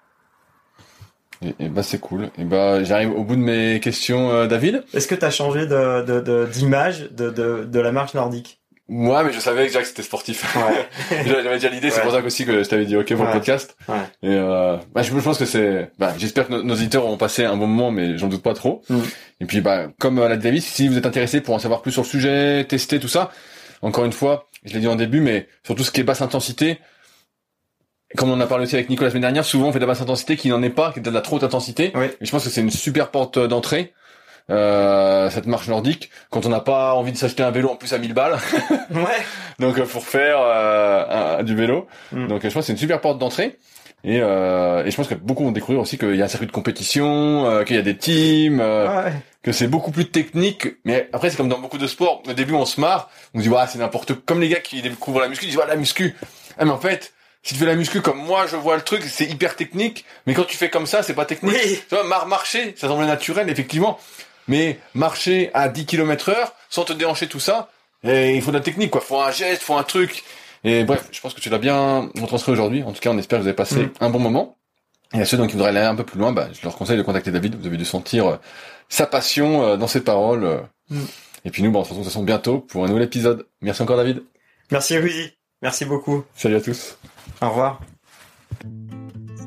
[1.45, 2.31] Et, et bah c'est cool.
[2.39, 4.85] Et bah j'arrive au bout de mes questions, euh, David.
[4.95, 8.61] Est-ce que tu as changé de de- de- d'image de, de, de la marche nordique?
[8.89, 10.45] Ouais, mais je savais déjà que c'était sportif.
[10.57, 10.87] Ouais.
[11.27, 12.03] J'avais déjà l'idée, c'est Ouais.
[12.03, 13.77] pour ça aussi que je t'avais dit ok pour le podcast.
[13.89, 13.95] Ouais.
[14.23, 15.91] Et euh, bah, je, pense que c'est.
[15.99, 18.53] Bah, j'espère que nos, nos auditeurs ont passé un bon moment, mais j'en doute pas
[18.53, 18.83] trop.
[18.91, 18.99] Mm.
[19.41, 21.81] Et puis bah comme euh, l'a dit David, si vous êtes intéressé pour en savoir
[21.81, 23.31] plus sur le sujet, tester tout ça,
[23.81, 26.79] encore une fois, je l'ai dit en début, mais surtout ce qui est basse intensité.
[28.17, 29.85] Comme on en a parlé aussi avec Nicolas la semaine dernière, souvent on fait de
[29.85, 31.93] la basse intensité qui n'en est pas, qui est de la trop haute intensité.
[31.95, 32.07] Oui.
[32.21, 33.93] Et je pense que c'est une super porte d'entrée.
[34.51, 37.95] Euh, cette marche nordique quand on n'a pas envie de s'acheter un vélo en plus
[37.95, 38.37] à 1000 balles
[38.95, 39.01] Ouais.
[39.59, 41.87] donc euh, pour faire euh, un- du vélo.
[42.12, 42.27] Mm.
[42.29, 43.59] Donc euh, je pense que c'est une super porte d'entrée.
[44.07, 46.47] Et, euh, et je pense que beaucoup vont découvrir aussi qu'il y a un circuit
[46.47, 49.12] de compétition, euh, qu'il y a des teams, euh, Ouais.
[49.43, 50.69] que c'est beaucoup plus technique.
[50.85, 52.23] Mais après c'est comme dans beaucoup de sports.
[52.29, 54.23] Au début on se marre, on se dit ouais c'est n'importe quoi.
[54.27, 56.15] Comme les gars qui découvrent la muscu, ils disent ouais la muscu.
[56.59, 57.15] Ah mais en fait
[57.45, 60.05] si tu fais la muscu comme moi je vois le truc, c'est hyper technique.
[60.27, 61.55] Mais quand tu fais comme ça c'est pas technique.
[61.55, 61.81] Oui.
[61.89, 64.01] Tu vois mar marcher ça semble naturel effectivement.
[64.49, 67.71] Mais marcher à 10 km heure sans te déhancher tout ça,
[68.03, 69.01] et il faut de la technique, quoi.
[69.01, 70.23] Faut un geste, faut un truc.
[70.65, 72.83] Et bref, je pense que tu l'as bien retranscrit aujourd'hui.
[72.83, 73.91] En tout cas, on espère que vous avez passé Mm.
[74.01, 74.57] un bon moment.
[75.15, 76.99] Et à ceux donc qui voudraient aller un peu plus loin, bah, je leur conseille
[76.99, 77.55] de contacter David.
[77.59, 78.37] Vous avez dû sentir euh,
[78.91, 80.45] sa passion euh, dans ses paroles.
[80.45, 80.59] euh.
[80.91, 81.05] Mm.
[81.47, 83.47] Et puis nous, bah, on se retrouve de toute façon bientôt pour un nouvel épisode.
[83.63, 84.23] Merci encore David.
[84.71, 85.33] Merci Rudy.
[85.63, 86.25] Merci beaucoup.
[86.35, 86.99] Salut à tous.
[87.41, 87.81] Au revoir.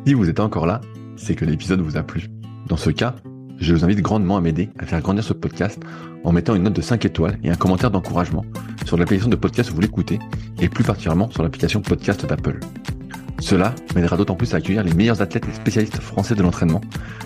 [0.05, 0.81] Si vous êtes encore là,
[1.15, 2.27] c'est que l'épisode vous a plu.
[2.67, 3.15] Dans ce cas,
[3.59, 5.79] je vous invite grandement à m'aider à faire grandir ce podcast
[6.23, 8.45] en mettant une note de 5 étoiles et un commentaire d'encouragement
[8.85, 10.19] sur l'application de podcast où vous l'écoutez
[10.59, 12.59] et plus particulièrement sur l'application podcast d'Apple.
[13.39, 16.81] Cela m'aidera d'autant plus à accueillir les meilleurs athlètes et spécialistes français de l'entraînement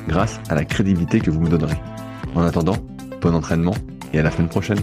[0.08, 1.78] grâce à la crédibilité que vous me donnerez.
[2.36, 2.78] En attendant,
[3.22, 3.76] bon entraînement
[4.14, 4.80] et à la semaine prochaine.